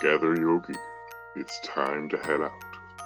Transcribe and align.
Gather 0.00 0.36
your 0.38 0.60
gear. 0.60 0.76
It's 1.34 1.58
time 1.58 2.08
to 2.10 2.16
head 2.18 2.40
out 2.40 2.52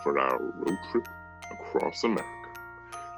for 0.02 0.18
our 0.18 0.38
road 0.38 0.78
trip 0.90 1.08
across 1.50 2.04
America 2.04 2.50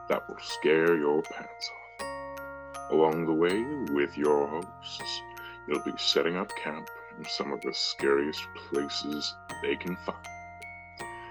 that 0.08 0.28
will 0.28 0.38
scare 0.40 0.96
your 0.96 1.22
pants 1.22 1.70
off. 2.00 2.92
Along 2.92 3.26
the 3.26 3.32
way, 3.32 3.64
with 3.92 4.16
your 4.16 4.46
hosts, 4.46 5.22
you'll 5.66 5.82
be 5.82 5.92
setting 5.96 6.36
up 6.36 6.54
camp 6.54 6.88
in 7.18 7.24
some 7.24 7.52
of 7.52 7.62
the 7.62 7.74
scariest 7.74 8.46
places 8.54 9.34
they 9.60 9.74
can 9.74 9.96
find. 10.06 10.24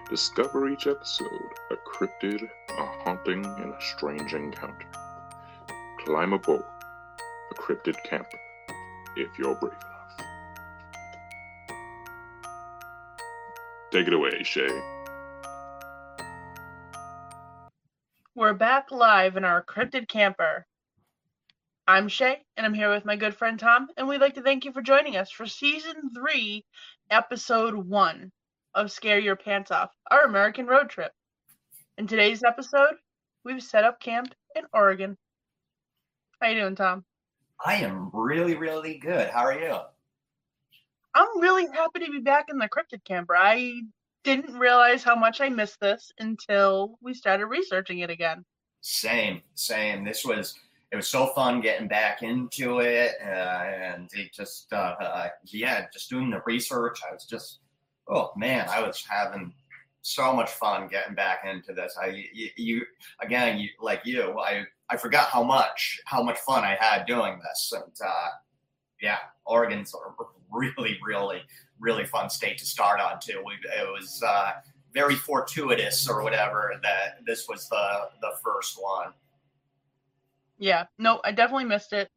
Discover 0.10 0.68
each 0.68 0.86
episode 0.86 1.54
a 1.72 1.78
cryptid, 1.78 2.50
a 2.72 2.86
haunting, 3.06 3.46
and 3.46 3.74
a 3.74 3.82
strange 3.82 4.34
encounter. 4.34 4.88
Climb 6.00 6.34
aboard 6.34 6.66
a 7.52 7.54
cryptid 7.54 7.96
camper 8.04 8.38
if 9.16 9.30
you're 9.40 9.56
brave 9.56 9.93
Take 13.94 14.08
it 14.08 14.14
away, 14.14 14.42
Shay. 14.42 14.82
We're 18.34 18.56
back 18.56 18.90
live 18.90 19.38
in 19.38 19.46
our 19.46 19.64
cryptid 19.64 20.08
camper. 20.08 20.66
I'm 21.86 22.08
Shay, 22.08 22.40
and 22.58 22.66
I'm 22.66 22.74
here 22.74 22.90
with 22.92 23.06
my 23.06 23.16
good 23.16 23.36
friend 23.36 23.60
Tom, 23.60 23.90
and 23.96 24.08
we'd 24.08 24.20
like 24.20 24.34
to 24.34 24.42
thank 24.42 24.66
you 24.66 24.72
for 24.72 24.82
joining 24.82 25.16
us 25.16 25.30
for 25.30 25.46
season 25.46 26.10
three, 26.16 26.66
episode 27.12 27.76
one 27.76 28.32
of 28.74 28.92
Scare 28.92 29.20
Your 29.20 29.36
Pants 29.36 29.70
Off, 29.70 29.92
our 30.10 30.24
American 30.24 30.66
road 30.66 30.90
trip. 30.90 31.12
In 32.00 32.08
today's 32.08 32.42
episode, 32.44 32.96
we've 33.46 33.62
set 33.62 33.84
up 33.84 34.00
camp 34.00 34.34
in 34.56 34.64
Oregon. 34.74 35.16
How 36.42 36.48
you 36.48 36.62
doing, 36.62 36.76
Tom? 36.76 37.06
I 37.64 37.76
am 37.76 38.10
really, 38.12 38.56
really 38.56 38.98
good. 38.98 39.30
How 39.30 39.42
are 39.42 39.54
you? 39.54 39.82
I'm 41.16 41.40
really 41.40 41.68
happy 41.68 42.00
to 42.00 42.12
be 42.12 42.20
back 42.20 42.46
in 42.50 42.58
the 42.58 42.70
cryptid 42.70 43.04
camper. 43.06 43.36
I 43.36 43.82
didn't 44.24 44.58
realize 44.58 45.04
how 45.04 45.16
much 45.16 45.42
I 45.42 45.50
missed 45.50 45.80
this 45.80 46.12
until 46.20 46.98
we 47.02 47.14
started 47.14 47.46
researching 47.48 48.00
it 48.00 48.10
again. 48.10 48.46
Same, 48.82 49.42
same. 49.54 50.04
This 50.04 50.26
was 50.26 50.56
it 50.92 50.96
was 50.96 51.08
so 51.08 51.28
fun 51.28 51.62
getting 51.62 51.88
back 51.88 52.22
into 52.22 52.80
it, 52.80 53.14
uh, 53.26 53.28
and 53.28 54.10
it 54.14 54.34
just 54.34 54.72
uh, 54.74 54.96
uh, 55.00 55.30
yeah, 55.46 55.86
just 55.92 56.10
doing 56.10 56.30
the 56.30 56.42
research. 56.46 57.00
I 57.10 57.14
was 57.14 57.26
just 57.26 57.60
oh 58.08 58.32
man, 58.36 58.68
I 58.70 58.82
was 58.82 59.04
having 59.08 59.54
so 60.02 60.34
much 60.34 60.52
fun 60.52 60.88
getting 60.90 61.16
back 61.16 61.46
into 61.46 61.74
this. 61.74 61.98
I 62.02 62.28
you, 62.34 62.50
you 62.58 62.86
again, 63.22 63.58
you 63.58 63.70
like 63.82 64.02
you, 64.06 64.38
I 64.40 64.66
I 64.90 64.98
forgot 64.98 65.30
how 65.30 65.44
much 65.44 66.00
how 66.06 66.22
much 66.22 66.38
fun 66.40 66.64
I 66.64 66.78
had 66.80 67.06
doing 67.06 67.40
this, 67.44 67.74
and 67.74 67.94
uh, 68.06 68.30
yeah, 69.04 69.18
Oregon's 69.46 69.94
a 69.94 70.24
really, 70.52 70.98
really, 71.06 71.42
really 71.80 72.06
fun 72.06 72.30
state 72.30 72.58
to 72.60 72.66
start 72.66 73.02
on 73.02 73.20
too. 73.20 73.44
We, 73.46 73.54
it 73.54 73.86
was 73.86 74.24
uh, 74.26 74.54
very 74.94 75.16
fortuitous 75.16 76.08
or 76.08 76.24
whatever 76.24 76.80
that 76.82 77.20
this 77.28 77.48
was 77.48 77.68
the 77.68 78.10
the 78.22 78.32
first 78.44 78.82
one. 78.82 79.10
Yeah, 80.58 80.86
no, 80.98 81.20
I 81.24 81.34
definitely 81.34 81.66
missed 81.66 81.94
it, 81.94 82.10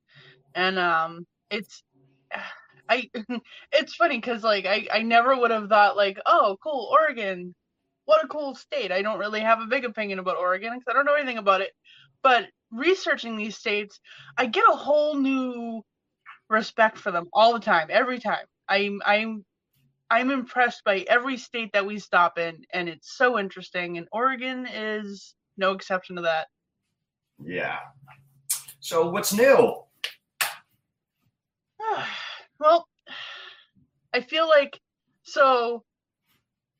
and 0.54 0.78
um, 0.78 1.26
it's. 1.50 1.82
I 2.88 3.10
it's 3.72 3.96
funny 3.96 4.18
because 4.18 4.44
like 4.44 4.64
I, 4.64 4.86
I 4.92 5.02
never 5.02 5.36
would 5.36 5.50
have 5.50 5.68
thought 5.68 5.96
like 5.96 6.20
oh 6.24 6.56
cool 6.62 6.88
Oregon 6.92 7.52
what 8.04 8.24
a 8.24 8.28
cool 8.28 8.54
state 8.54 8.92
I 8.92 9.02
don't 9.02 9.18
really 9.18 9.40
have 9.40 9.58
a 9.58 9.66
big 9.66 9.84
opinion 9.84 10.20
about 10.20 10.36
Oregon 10.36 10.72
because 10.72 10.84
I 10.88 10.92
don't 10.92 11.04
know 11.04 11.16
anything 11.16 11.38
about 11.38 11.62
it 11.62 11.72
but 12.22 12.44
researching 12.70 13.36
these 13.36 13.56
states 13.56 13.98
I 14.38 14.46
get 14.46 14.62
a 14.70 14.76
whole 14.76 15.16
new 15.16 15.82
respect 16.48 16.98
for 16.98 17.11
them 17.11 17.27
all 17.33 17.52
the 17.52 17.61
time, 17.61 17.89
every 17.91 18.19
time. 18.19 18.47
I'm 18.69 19.00
I'm 19.05 19.44
I'm 20.11 20.30
impressed 20.30 20.84
by 20.84 21.05
every 21.08 21.36
state 21.36 21.70
that 21.72 21.86
we 21.86 21.98
stop 21.98 22.38
in, 22.38 22.64
and 22.72 22.88
it's 22.88 23.16
so 23.16 23.38
interesting. 23.38 23.98
And 23.98 24.06
Oregon 24.12 24.66
is 24.66 25.34
no 25.56 25.72
exception 25.72 26.16
to 26.16 26.22
that. 26.22 26.47
Yeah. 27.43 27.78
So 28.81 29.10
what's 29.10 29.32
new? 29.32 29.82
well, 32.59 32.87
I 34.12 34.20
feel 34.20 34.49
like 34.49 34.81
so. 35.22 35.82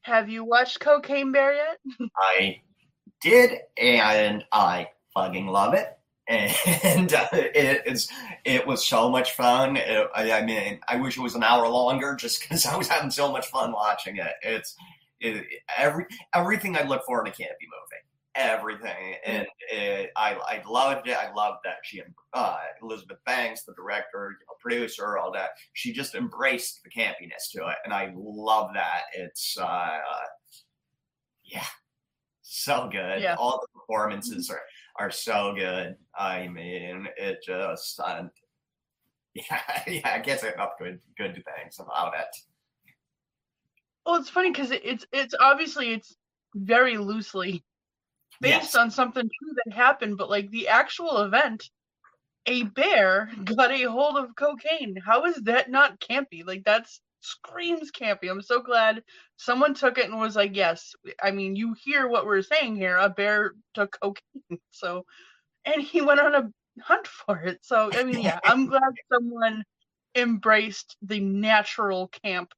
Have 0.03 0.29
you 0.29 0.45
watched 0.45 0.79
Cocaine 0.79 1.33
Bear 1.33 1.55
yet? 1.55 1.79
I 2.17 2.61
did, 3.21 3.59
and 3.77 4.45
I 4.53 4.91
fucking 5.13 5.49
love 5.49 5.75
it 5.75 5.96
and 6.29 7.13
uh, 7.15 7.29
it 7.33 7.83
is 7.87 8.11
it 8.45 8.67
was 8.67 8.87
so 8.87 9.11
much 9.11 9.33
fun. 9.33 9.77
It, 9.77 10.09
I, 10.15 10.33
I, 10.33 10.45
mean, 10.45 10.81
I 10.89 10.97
wish 10.97 11.17
it 11.17 11.23
was 11.23 11.35
an 11.35 11.43
hour 11.43 11.69
longer, 11.69 12.15
just 12.15 12.41
because 12.41 12.67
I 12.67 12.77
was 12.77 12.89
having 12.89 13.11
so 13.11 13.31
much 13.31 13.47
fun 13.47 13.73
watching 13.73 14.17
it. 14.17 14.33
It's 14.43 14.77
it, 15.21 15.47
every 15.77 16.07
everything 16.35 16.77
I 16.77 16.83
look 16.83 17.03
for 17.07 17.21
in 17.21 17.27
a 17.27 17.35
campy 17.35 17.67
movie, 17.67 18.03
everything, 18.35 19.15
and 19.25 19.47
it, 19.71 20.11
I 20.17 20.35
I 20.35 20.63
loved 20.69 21.09
it. 21.09 21.17
I 21.17 21.33
loved 21.33 21.59
that 21.65 21.77
she 21.83 22.03
uh, 22.35 22.57
Elizabeth 22.83 23.19
Banks, 23.25 23.63
the 23.63 23.75
director, 23.75 24.37
you 24.39 24.47
know, 24.47 24.55
producer, 24.61 25.17
all 25.19 25.33
that. 25.33 25.51
She 25.73 25.93
just 25.93 26.15
embraced 26.15 26.83
the 26.83 26.91
campiness 26.91 27.51
to 27.53 27.69
it, 27.69 27.77
and 27.85 27.95
I 27.95 28.13
love 28.17 28.71
that. 28.75 29.03
It's 29.15 29.57
uh, 29.59 29.99
yeah, 31.45 31.65
so 32.43 32.89
good. 32.91 33.23
Yeah. 33.23 33.37
All 33.39 33.61
the 33.61 33.81
performances 33.81 34.51
are 34.51 34.61
are 34.99 35.11
so 35.11 35.55
good. 35.55 35.97
I 36.19 36.49
mean, 36.49 37.09
it 37.17 37.39
just 37.45 38.01
uh, 38.01 38.25
yeah, 39.35 39.83
yeah, 39.87 40.13
I 40.15 40.19
guess 40.21 40.43
enough 40.43 40.79
good 40.79 41.01
good 41.17 41.35
things 41.35 41.79
about 41.79 42.15
it. 42.19 42.37
Well, 44.05 44.17
it's 44.17 44.31
funny 44.31 44.51
because 44.51 44.71
it's 44.71 45.07
it's 45.13 45.35
obviously 45.39 45.93
it's 45.93 46.17
very 46.55 46.97
loosely 46.97 47.65
based 48.41 48.75
yes. 48.75 48.75
on 48.75 48.91
something 48.91 49.23
true 49.23 49.55
that 49.65 49.75
happened, 49.75 50.17
but 50.17 50.31
like 50.31 50.51
the 50.51 50.69
actual 50.69 51.23
event, 51.23 51.69
a 52.47 52.63
bear 52.63 53.31
got 53.45 53.73
a 53.73 53.85
hold 53.85 54.17
of 54.17 54.35
cocaine. 54.37 54.97
How 55.05 55.25
is 55.25 55.37
that 55.43 55.71
not 55.71 56.01
campy? 56.01 56.47
Like 56.47 56.65
that's 56.65 57.01
screams 57.27 57.91
campy. 57.91 58.31
I'm 58.31 58.43
so 58.43 58.61
glad 58.61 59.03
someone 59.37 59.75
took 59.75 59.99
it 59.99 60.07
and 60.07 60.19
was 60.19 60.37
like, 60.37 60.57
yes. 60.57 60.93
I 61.23 61.31
mean, 61.31 61.57
you 61.57 61.75
hear 61.85 62.09
what 62.09 62.27
we're 62.27 62.43
saying 62.43 62.77
here. 62.77 62.97
A 62.97 63.09
bear 63.09 63.53
took 63.75 63.97
cocaine. 64.01 64.21
So, 64.71 65.05
and 65.65 65.83
he 65.83 66.03
went 66.03 66.21
on 66.21 66.35
a 66.35 66.51
hunt 66.83 67.07
for 67.07 67.39
it. 67.39 67.59
So, 67.63 67.91
I 67.93 68.05
mean, 68.05 68.21
yeah, 68.21 68.39
I'm 68.45 68.67
glad 68.71 68.93
someone 69.13 69.65
embraced 70.15 70.97
the 71.03 71.21
natural 71.21 72.09
camp. 72.23 72.53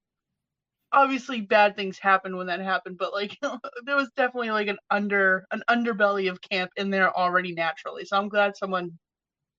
Obviously, 0.93 1.41
bad 1.43 1.77
things 1.77 1.99
happened 1.99 2.37
when 2.37 2.47
that 2.49 2.61
happened, 2.61 2.99
but 2.99 3.12
like 3.12 3.39
there 3.85 3.97
was 3.97 4.11
definitely 4.17 4.50
like 4.50 4.69
an 4.69 4.79
under 4.91 5.47
an 5.50 5.62
underbelly 5.71 6.31
of 6.31 6.41
camp 6.41 6.71
in 6.77 6.91
there 6.91 7.17
already 7.17 7.53
naturally. 7.53 8.05
So 8.05 8.17
I'm 8.17 8.29
glad 8.29 8.56
someone 8.56 8.99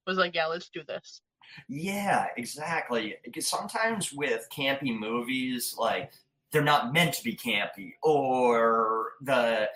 was 0.08 0.18
like, 0.18 0.36
yeah, 0.36 0.48
let's 0.48 0.70
do 0.70 0.82
this. 0.88 1.22
Yeah, 1.68 2.28
exactly. 2.38 3.16
Because 3.24 3.48
sometimes 3.48 4.14
with 4.14 4.48
campy 4.56 4.98
movies, 4.98 5.76
like 5.78 6.12
they're 6.52 6.62
not 6.62 6.94
meant 6.94 7.14
to 7.16 7.24
be 7.24 7.36
campy, 7.36 7.94
or 8.02 9.14
the 9.22 9.70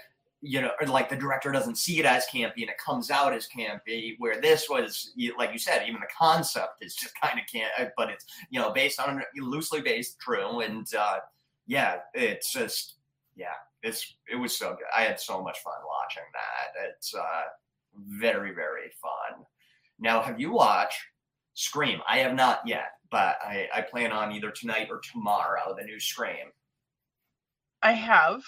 you 0.45 0.61
know, 0.61 0.71
like 0.87 1.09
the 1.09 1.15
director 1.15 1.53
doesn't 1.53 1.77
see 1.77 1.99
it 1.99 2.05
as 2.05 2.25
campy 2.27 2.61
and 2.61 2.69
it 2.69 2.77
comes 2.77 3.09
out 3.09 3.33
as 3.33 3.47
campy. 3.47 4.15
Where 4.17 4.41
this 4.41 4.69
was, 4.69 5.13
like 5.37 5.53
you 5.53 5.59
said, 5.59 5.87
even 5.87 6.01
the 6.01 6.07
concept 6.17 6.83
is 6.83 6.95
just 6.95 7.13
kind 7.21 7.39
of 7.39 7.45
camp, 7.47 7.93
but 7.95 8.09
it's 8.09 8.25
you 8.49 8.59
know 8.59 8.71
based 8.71 8.99
on 8.99 9.23
loosely 9.37 9.81
based 9.81 10.19
true, 10.19 10.59
and 10.59 10.87
uh, 10.97 11.19
yeah, 11.65 11.99
it's 12.13 12.51
just 12.51 12.95
yeah, 13.35 13.53
it's 13.83 14.15
it 14.31 14.35
was 14.35 14.55
so 14.57 14.71
good. 14.71 14.87
I 14.95 15.03
had 15.03 15.19
so 15.19 15.41
much 15.41 15.59
fun 15.59 15.73
watching 15.87 16.23
that. 16.33 16.89
It's 16.89 17.15
uh, 17.15 17.43
very 17.95 18.53
very 18.53 18.91
fun. 19.01 19.45
Now, 19.99 20.21
have 20.21 20.39
you 20.39 20.51
watched 20.51 20.99
Scream. 21.53 21.99
I 22.07 22.19
have 22.19 22.33
not 22.33 22.61
yet, 22.65 22.91
but 23.11 23.37
I, 23.43 23.67
I 23.73 23.81
plan 23.81 24.11
on 24.11 24.31
either 24.31 24.51
tonight 24.51 24.87
or 24.89 24.99
tomorrow 24.99 25.75
the 25.77 25.83
new 25.83 25.99
Scream. 25.99 26.51
I 27.81 27.91
have, 27.91 28.41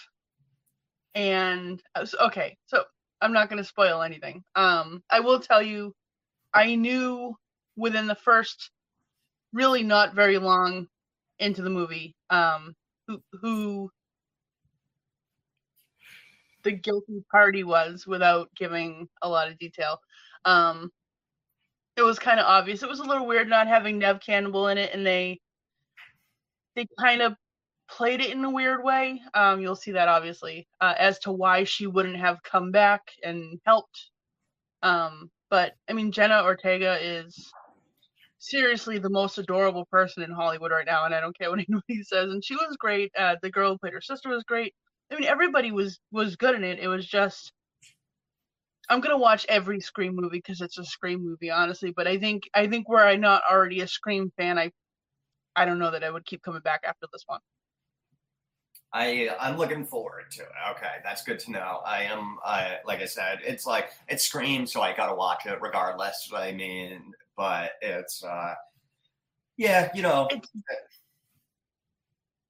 and 1.14 1.82
uh, 1.94 2.06
okay, 2.22 2.58
so 2.66 2.84
I'm 3.22 3.34
not 3.34 3.50
going 3.50 3.62
to 3.62 3.68
spoil 3.68 4.02
anything. 4.02 4.44
Um, 4.56 5.04
I 5.10 5.20
will 5.20 5.40
tell 5.40 5.62
you, 5.62 5.94
I 6.54 6.76
knew 6.76 7.36
within 7.76 8.08
the 8.08 8.16
first, 8.16 8.72
really 9.54 9.84
not 9.84 10.16
very 10.16 10.38
long 10.38 10.88
into 11.40 11.62
the 11.62 11.70
movie, 11.70 12.16
um, 12.30 12.76
who 13.08 13.22
who 13.42 13.92
the 16.64 16.72
guilty 16.72 17.24
party 17.30 17.64
was 17.64 18.08
without 18.08 18.50
giving 18.56 19.08
a 19.22 19.30
lot 19.30 19.50
of 19.50 19.60
detail. 19.60 20.00
Um, 20.46 20.92
it 21.98 22.02
was 22.02 22.20
kind 22.20 22.40
of 22.40 22.46
obvious. 22.46 22.84
It 22.84 22.90
was 22.90 23.00
a 23.00 23.04
little 23.06 23.26
weird 23.28 23.48
not 23.50 23.68
having 23.68 24.00
Neve 24.00 24.20
Campbell 24.20 24.68
in 24.68 24.78
it, 24.78 24.94
and 24.94 25.06
they 25.06 25.40
they 26.76 26.88
kind 27.00 27.22
of 27.22 27.36
played 27.90 28.22
it 28.22 28.32
in 28.32 28.44
a 28.44 28.50
weird 28.50 28.84
way. 28.84 29.22
Um, 29.34 29.62
you'll 29.62 29.76
see 29.76 29.92
that 29.94 30.08
obviously 30.10 30.68
uh, 30.82 30.94
as 30.98 31.20
to 31.20 31.32
why 31.32 31.64
she 31.64 31.88
wouldn't 31.88 32.18
have 32.18 32.44
come 32.44 32.72
back 32.72 33.02
and 33.24 33.60
helped. 33.66 34.10
Um, 34.84 35.30
but 35.50 35.74
I 35.90 35.94
mean, 35.94 36.12
Jenna 36.12 36.44
Ortega 36.44 36.98
is 37.02 37.52
seriously 38.40 38.98
the 39.00 39.10
most 39.10 39.38
adorable 39.38 39.86
person 39.86 40.24
in 40.24 40.32
Hollywood 40.32 40.72
right 40.72 40.86
now, 40.86 41.06
and 41.06 41.16
I 41.16 41.22
don't 41.22 41.38
care 41.38 41.50
what 41.50 41.60
anybody 41.70 42.04
says. 42.04 42.30
And 42.32 42.44
she 42.44 42.56
was 42.56 42.76
great. 42.78 43.12
Uh, 43.18 43.36
the 43.42 43.52
girl 43.52 43.72
who 43.72 43.78
played 43.78 43.94
her 43.94 44.02
sister 44.02 44.30
was 44.30 44.44
great. 44.44 44.74
I 45.12 45.16
mean, 45.16 45.26
everybody 45.26 45.72
was 45.72 46.00
was 46.12 46.36
good 46.36 46.56
in 46.56 46.64
it. 46.64 46.80
It 46.80 46.88
was 46.88 47.06
just 47.08 47.52
I'm 48.90 49.02
gonna 49.02 49.18
watch 49.18 49.46
every 49.50 49.80
Scream 49.80 50.16
movie 50.16 50.38
because 50.38 50.62
it's 50.62 50.78
a 50.78 50.86
Scream 50.86 51.24
movie, 51.24 51.50
honestly. 51.52 51.92
But 51.92 52.08
I 52.08 52.18
think 52.18 52.50
I 52.54 52.68
think 52.68 52.90
where 52.90 53.06
I'm 53.06 53.22
not 53.22 53.44
already 53.50 53.82
a 53.82 53.88
Scream 53.88 54.32
fan, 54.38 54.58
I 54.60 54.72
I 55.56 55.66
don't 55.66 55.80
know 55.80 55.92
that 55.92 56.04
I 56.04 56.12
would 56.12 56.26
keep 56.26 56.42
coming 56.44 56.62
back 56.62 56.82
after 56.86 57.08
this 57.12 57.24
one. 57.26 57.40
I 58.94 59.30
I'm 59.40 59.58
looking 59.58 59.86
forward 59.86 60.32
to 60.32 60.44
it. 60.44 60.50
Okay, 60.72 60.94
that's 61.04 61.24
good 61.24 61.40
to 61.40 61.52
know. 61.52 61.82
I 61.86 62.04
am 62.04 62.38
I 62.46 62.78
like 62.86 63.02
I 63.02 63.06
said, 63.06 63.40
it's 63.44 63.66
like 63.66 63.90
it's 64.08 64.26
Scream, 64.26 64.66
so 64.66 64.82
I 64.82 64.96
gotta 64.96 65.16
watch 65.16 65.46
it 65.46 65.60
regardless. 65.62 66.30
I 66.36 66.52
mean, 66.52 67.14
but 67.36 67.72
it's 67.82 68.24
uh 68.24 68.54
yeah, 69.58 69.90
you 69.96 70.02
know. 70.02 70.28
It's, 70.32 70.50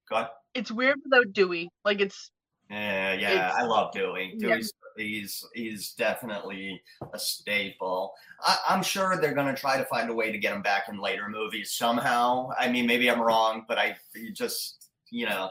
Go 0.10 0.18
ahead. 0.18 0.30
it's 0.54 0.72
weird 0.72 1.00
without 1.04 1.34
Dewey. 1.34 1.70
Like 1.84 2.02
it's 2.02 2.31
Yeah, 2.70 3.14
yeah, 3.14 3.54
I 3.56 3.64
love 3.64 3.92
Dewey. 3.92 4.36
Dewey's 4.38 4.72
he's 4.97 5.45
he's 5.53 5.94
definitely 5.94 6.81
a 7.13 7.19
staple. 7.19 8.13
I, 8.42 8.57
I'm 8.69 8.83
sure 8.83 9.18
they're 9.18 9.33
gonna 9.33 9.56
try 9.56 9.77
to 9.77 9.86
find 9.86 10.09
a 10.09 10.13
way 10.13 10.31
to 10.31 10.38
get 10.38 10.53
him 10.53 10.62
back 10.62 10.89
in 10.89 11.00
later 11.00 11.30
movies 11.30 11.71
somehow. 11.71 12.50
I 12.57 12.69
mean, 12.71 12.86
maybe 12.86 13.09
I'm 13.09 13.21
wrong, 13.21 13.65
but 13.68 13.77
I 13.77 13.95
you 14.13 14.31
just 14.31 14.89
you 15.12 15.25
know, 15.25 15.50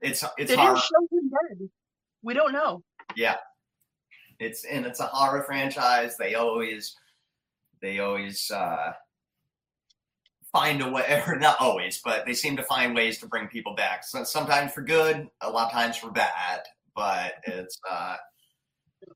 it's 0.00 0.24
it's 0.36 0.50
they 0.50 0.56
hard. 0.56 0.76
didn't 0.76 0.84
show 0.84 1.16
him 1.16 1.30
dead. 1.30 1.68
We 2.22 2.34
don't 2.34 2.52
know. 2.52 2.82
Yeah, 3.16 3.36
it's 4.38 4.64
and 4.64 4.86
it's 4.86 5.00
a 5.00 5.06
horror 5.06 5.42
franchise. 5.42 6.16
They 6.16 6.34
always 6.34 6.96
they 7.80 8.00
always 8.00 8.50
uh, 8.50 8.92
find 10.52 10.82
a 10.82 10.90
way, 10.90 11.22
or 11.26 11.36
not 11.36 11.56
always, 11.60 12.00
but 12.04 12.26
they 12.26 12.34
seem 12.34 12.56
to 12.56 12.62
find 12.64 12.94
ways 12.94 13.18
to 13.18 13.26
bring 13.26 13.48
people 13.48 13.74
back. 13.74 14.04
So 14.04 14.24
sometimes 14.24 14.72
for 14.72 14.82
good, 14.82 15.28
a 15.40 15.50
lot 15.50 15.66
of 15.66 15.72
times 15.72 15.96
for 15.96 16.10
bad. 16.10 16.60
But 16.94 17.34
it's 17.46 17.78
uh, 17.88 18.16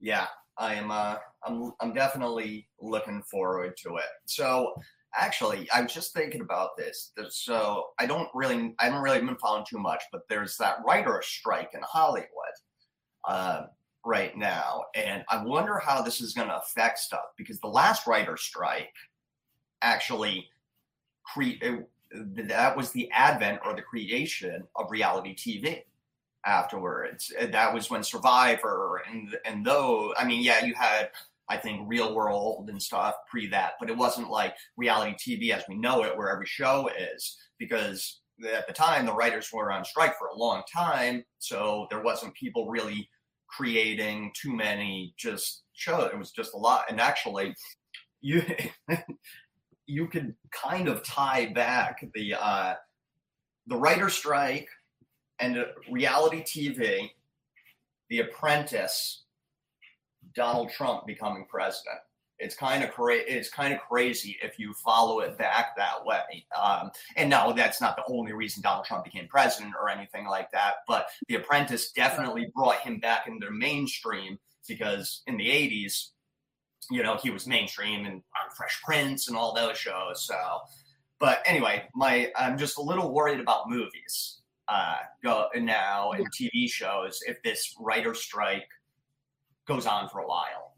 yeah, 0.01 0.27
I 0.59 0.75
am 0.75 0.91
uh, 0.91 1.17
I'm 1.45 1.73
I'm 1.81 1.93
definitely 1.93 2.69
looking 2.81 3.23
forward 3.31 3.77
to 3.85 3.97
it. 3.97 4.05
So 4.27 4.75
actually, 5.15 5.69
I'm 5.73 5.87
just 5.87 6.15
thinking 6.15 6.41
about 6.41 6.77
this. 6.77 7.13
So 7.31 7.89
I 7.99 8.07
don't 8.07 8.29
really 8.35 8.75
I 8.79 8.87
haven't 8.87 9.03
really 9.03 9.21
been 9.21 9.37
following 9.37 9.67
too 9.69 9.79
much, 9.79 10.03
but 10.13 10.23
there's 10.29 10.57
that 10.59 10.79
writer 10.87 11.23
strike 11.25 11.71
in 11.75 11.81
Hollywood 11.83 12.27
uh, 13.27 13.63
right 14.05 14.37
now, 14.37 14.85
and 14.95 15.25
I 15.29 15.43
wonder 15.45 15.79
how 15.79 16.03
this 16.03 16.21
is 16.21 16.35
going 16.35 16.49
to 16.49 16.59
affect 16.59 16.99
stuff 16.99 17.27
because 17.37 17.61
the 17.61 17.69
last 17.69 18.07
writer 18.07 18.37
strike 18.37 18.93
actually 19.83 20.49
cre- 21.25 21.85
that 22.15 22.77
was 22.77 22.91
the 22.91 23.11
advent 23.11 23.61
or 23.65 23.75
the 23.75 23.83
creation 23.83 24.65
of 24.77 24.91
reality 24.91 25.35
TV. 25.35 25.83
Afterwards, 26.45 27.33
And 27.39 27.55
that 27.55 27.73
was 27.73 27.89
when 27.89 28.03
Survivor 28.03 29.03
and 29.09 29.37
and 29.45 29.65
though 29.65 30.13
I 30.17 30.25
mean, 30.25 30.43
yeah, 30.43 30.65
you 30.65 30.75
had 30.75 31.11
I 31.49 31.57
think 31.57 31.83
Real 31.87 32.15
World 32.15 32.69
and 32.69 32.83
stuff 32.83 33.15
pre 33.31 33.47
that, 33.49 33.75
but 33.79 33.91
it 33.91 33.97
wasn't 33.97 34.31
like 34.31 34.57
reality 34.77 35.15
TV 35.15 35.51
as 35.53 35.65
we 35.69 35.77
know 35.77 36.03
it, 36.03 36.17
where 36.17 36.31
every 36.31 36.47
show 36.47 36.89
is 36.99 37.37
because 37.59 38.23
at 38.53 38.67
the 38.67 38.73
time 38.73 39.07
the 39.07 39.15
writers 39.15 39.51
were 39.53 39.71
on 39.71 39.85
strike 39.85 40.19
for 40.19 40.29
a 40.29 40.37
long 40.37 40.63
time, 40.73 41.25
so 41.39 41.87
there 41.91 42.03
wasn't 42.03 42.35
people 42.35 42.69
really 42.71 43.09
creating 43.49 44.33
too 44.41 44.55
many 44.55 45.15
just 45.17 45.63
shows. 45.75 46.11
It 46.13 46.19
was 46.19 46.31
just 46.33 46.55
a 46.55 46.59
lot, 46.59 46.87
and 46.89 47.01
actually, 47.01 47.55
you 48.21 48.43
you 49.87 50.09
could 50.09 50.35
kind 50.51 50.89
of 50.89 51.05
tie 51.05 51.53
back 51.53 52.05
the 52.15 52.35
uh, 52.35 52.75
the 53.67 53.77
writer 53.77 54.09
strike 54.09 54.69
and 55.43 55.67
reality 55.91 56.43
TV, 56.43 57.11
The 58.09 58.21
Apprentice, 58.21 59.25
Donald 60.35 60.71
Trump 60.71 61.07
becoming 61.07 61.47
president. 61.49 61.99
It's 62.39 62.55
kind 62.57 62.83
of 62.83 62.91
cra- 62.91 63.17
it's 63.17 63.51
kind 63.51 63.73
of 63.73 63.81
crazy 63.81 64.37
if 64.43 64.59
you 64.59 64.73
follow 64.75 65.21
it 65.21 65.39
back 65.39 65.77
that 65.77 66.05
way. 66.05 66.45
Um, 66.61 66.91
and 67.17 67.31
no, 67.31 67.53
that's 67.53 67.81
not 67.81 67.97
the 67.97 68.03
only 68.09 68.33
reason 68.33 68.63
Donald 68.63 68.85
Trump 68.85 69.05
became 69.05 69.29
president 69.29 69.75
or 69.81 69.89
anything 69.89 70.27
like 70.27 70.51
that. 70.53 70.77
But 70.89 71.07
The 71.29 71.37
Apprentice 71.37 71.93
definitely 71.93 72.51
brought 72.55 72.81
him 72.81 72.99
back 72.99 73.27
into 73.29 73.47
the 73.47 73.53
mainstream 73.53 74.39
because 74.67 75.23
in 75.27 75.37
the 75.37 75.47
'80s, 75.47 76.09
you 76.91 77.03
know, 77.03 77.17
he 77.17 77.31
was 77.31 77.47
mainstream 77.47 78.07
and 78.07 78.15
on 78.15 78.57
Fresh 78.57 78.81
Prince 78.83 79.29
and 79.29 79.37
all 79.37 79.55
those 79.55 79.79
shows. 79.79 80.25
So, 80.25 80.37
but 81.21 81.43
anyway, 81.47 81.85
my 81.95 82.33
I'm 82.37 82.59
just 82.59 82.79
a 82.79 82.83
little 82.83 83.13
worried 83.13 83.41
about 83.41 83.71
movies 83.71 84.42
uh, 84.69 84.97
go 85.23 85.47
now 85.57 86.13
and 86.13 86.27
TV 86.33 86.69
shows 86.69 87.21
if 87.27 87.43
this 87.43 87.75
writer 87.81 88.15
strike 88.15 88.69
goes 89.67 89.87
on 89.87 90.09
for 90.09 90.21
a 90.21 90.27
while. 90.27 90.77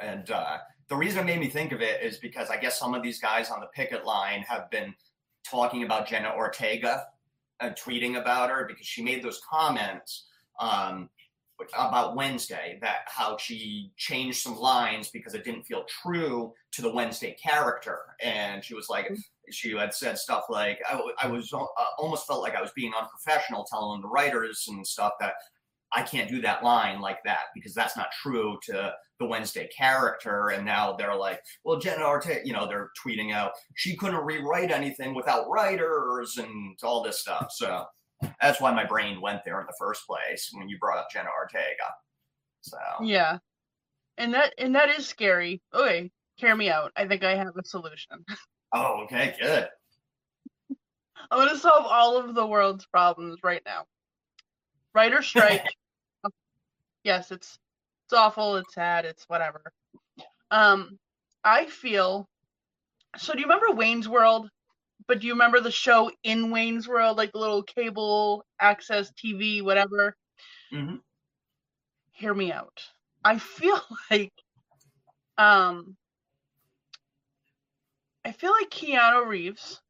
And 0.00 0.30
uh, 0.30 0.58
the 0.88 0.96
reason 0.96 1.20
it 1.20 1.26
made 1.26 1.40
me 1.40 1.48
think 1.48 1.72
of 1.72 1.80
it 1.80 2.02
is 2.02 2.18
because 2.18 2.50
I 2.50 2.56
guess 2.56 2.78
some 2.78 2.94
of 2.94 3.02
these 3.02 3.20
guys 3.20 3.50
on 3.50 3.60
the 3.60 3.66
picket 3.74 4.04
line 4.04 4.42
have 4.42 4.70
been 4.70 4.94
talking 5.48 5.82
about 5.84 6.08
Jenna 6.08 6.32
Ortega 6.36 7.06
and 7.60 7.74
tweeting 7.76 8.20
about 8.20 8.50
her 8.50 8.66
because 8.66 8.86
she 8.86 9.02
made 9.02 9.22
those 9.22 9.40
comments 9.48 10.26
um, 10.58 11.08
about 11.74 12.16
Wednesday 12.16 12.78
that 12.80 13.00
how 13.06 13.36
she 13.36 13.92
changed 13.96 14.42
some 14.42 14.56
lines 14.56 15.08
because 15.08 15.34
it 15.34 15.44
didn't 15.44 15.64
feel 15.64 15.84
true 15.84 16.52
to 16.72 16.82
the 16.82 16.92
Wednesday 16.92 17.36
character. 17.42 18.00
And 18.22 18.64
she 18.64 18.74
was 18.74 18.88
like, 18.88 19.10
she 19.50 19.76
had 19.76 19.94
said 19.94 20.18
stuff 20.18 20.44
like, 20.48 20.80
I 21.20 21.26
was 21.26 21.52
uh, 21.52 21.64
almost 21.98 22.26
felt 22.26 22.42
like 22.42 22.54
I 22.54 22.62
was 22.62 22.72
being 22.74 22.92
unprofessional 22.98 23.66
telling 23.70 24.00
the 24.00 24.08
writers 24.08 24.64
and 24.68 24.86
stuff 24.86 25.12
that 25.20 25.34
I 25.94 26.02
can't 26.02 26.30
do 26.30 26.40
that 26.40 26.64
line 26.64 27.00
like 27.00 27.18
that 27.24 27.46
because 27.54 27.74
that's 27.74 27.96
not 27.96 28.12
true 28.22 28.58
to 28.62 28.94
the 29.18 29.26
Wednesday 29.26 29.68
character. 29.76 30.48
And 30.48 30.64
now 30.64 30.94
they're 30.94 31.14
like, 31.14 31.40
well, 31.64 31.78
Jenna 31.78 32.04
Ortega, 32.04 32.40
you 32.44 32.52
know, 32.52 32.66
they're 32.66 32.90
tweeting 33.04 33.32
out, 33.32 33.52
she 33.74 33.94
couldn't 33.96 34.24
rewrite 34.24 34.70
anything 34.70 35.14
without 35.14 35.50
writers 35.50 36.38
and 36.38 36.78
all 36.82 37.02
this 37.02 37.20
stuff. 37.20 37.48
So 37.50 37.84
that's 38.40 38.60
why 38.60 38.72
my 38.72 38.84
brain 38.84 39.20
went 39.20 39.44
there 39.44 39.60
in 39.60 39.66
the 39.66 39.74
first 39.78 40.06
place 40.06 40.50
when 40.52 40.68
you 40.68 40.78
brought 40.78 40.98
up 40.98 41.10
Jenna 41.10 41.28
Ortega. 41.36 41.94
So, 42.62 42.78
Yeah. 43.02 43.38
And 44.18 44.34
that 44.34 44.54
and 44.58 44.74
that 44.74 44.90
is 44.90 45.06
scary. 45.06 45.62
Okay, 45.74 46.10
hear 46.36 46.54
me 46.54 46.68
out. 46.68 46.92
I 46.96 47.06
think 47.08 47.24
I 47.24 47.34
have 47.34 47.56
a 47.56 47.64
solution. 47.64 48.24
oh, 48.74 49.04
okay, 49.04 49.34
good. 49.40 49.68
I'm 51.30 51.38
gonna 51.38 51.56
solve 51.56 51.86
all 51.86 52.18
of 52.18 52.34
the 52.34 52.46
world's 52.46 52.84
problems 52.86 53.38
right 53.42 53.62
now. 53.64 53.84
Writer 54.94 55.22
strike. 55.22 55.66
yes, 57.04 57.30
it's 57.30 57.58
it's 58.06 58.12
awful, 58.12 58.56
it's 58.56 58.74
sad, 58.74 59.06
it's 59.06 59.24
whatever. 59.28 59.62
Um 60.50 60.98
I 61.42 61.64
feel 61.66 62.28
so 63.16 63.32
do 63.32 63.40
you 63.40 63.46
remember 63.46 63.72
Wayne's 63.72 64.08
World? 64.08 64.48
But 65.06 65.20
do 65.20 65.26
you 65.26 65.32
remember 65.34 65.60
the 65.60 65.70
show 65.70 66.10
in 66.22 66.50
Wayne's 66.50 66.88
World, 66.88 67.16
like 67.16 67.32
the 67.32 67.38
little 67.38 67.62
cable 67.62 68.44
access 68.60 69.12
TV, 69.12 69.62
whatever? 69.62 70.16
Mhm. 70.72 71.02
Hear 72.12 72.32
me 72.32 72.52
out. 72.52 72.88
I 73.24 73.38
feel 73.38 73.80
like 74.10 74.32
um 75.38 75.96
I 78.24 78.32
feel 78.32 78.50
like 78.50 78.68
Keanu 78.70 79.24
Reeves 79.28 79.80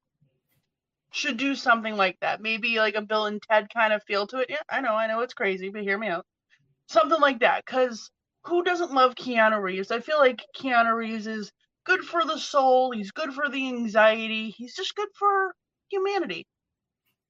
should 1.12 1.36
do 1.36 1.54
something 1.54 1.96
like 1.96 2.18
that. 2.20 2.40
Maybe 2.40 2.78
like 2.78 2.94
a 2.94 3.02
Bill 3.02 3.26
and 3.26 3.40
Ted 3.42 3.68
kind 3.72 3.92
of 3.92 4.02
feel 4.04 4.26
to 4.28 4.38
it. 4.38 4.46
Yeah, 4.50 4.62
I 4.68 4.80
know, 4.80 4.94
I 4.94 5.06
know 5.06 5.20
it's 5.20 5.34
crazy, 5.34 5.68
but 5.70 5.82
hear 5.82 5.98
me 5.98 6.08
out. 6.08 6.26
Something 6.88 7.20
like 7.20 7.40
that. 7.40 7.64
Cause 7.66 8.10
who 8.44 8.64
doesn't 8.64 8.92
love 8.92 9.14
Keanu 9.14 9.60
Reeves? 9.62 9.90
I 9.90 10.00
feel 10.00 10.18
like 10.18 10.44
Keanu 10.56 10.94
Reeves 10.94 11.26
is 11.26 11.52
good 11.84 12.00
for 12.00 12.24
the 12.24 12.38
soul, 12.38 12.92
he's 12.92 13.10
good 13.10 13.32
for 13.32 13.48
the 13.48 13.68
anxiety, 13.68 14.50
he's 14.50 14.74
just 14.74 14.94
good 14.94 15.08
for 15.18 15.54
humanity. 15.88 16.46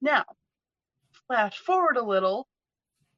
Now, 0.01 0.25
flash 1.27 1.57
forward 1.57 1.97
a 1.97 2.03
little 2.03 2.47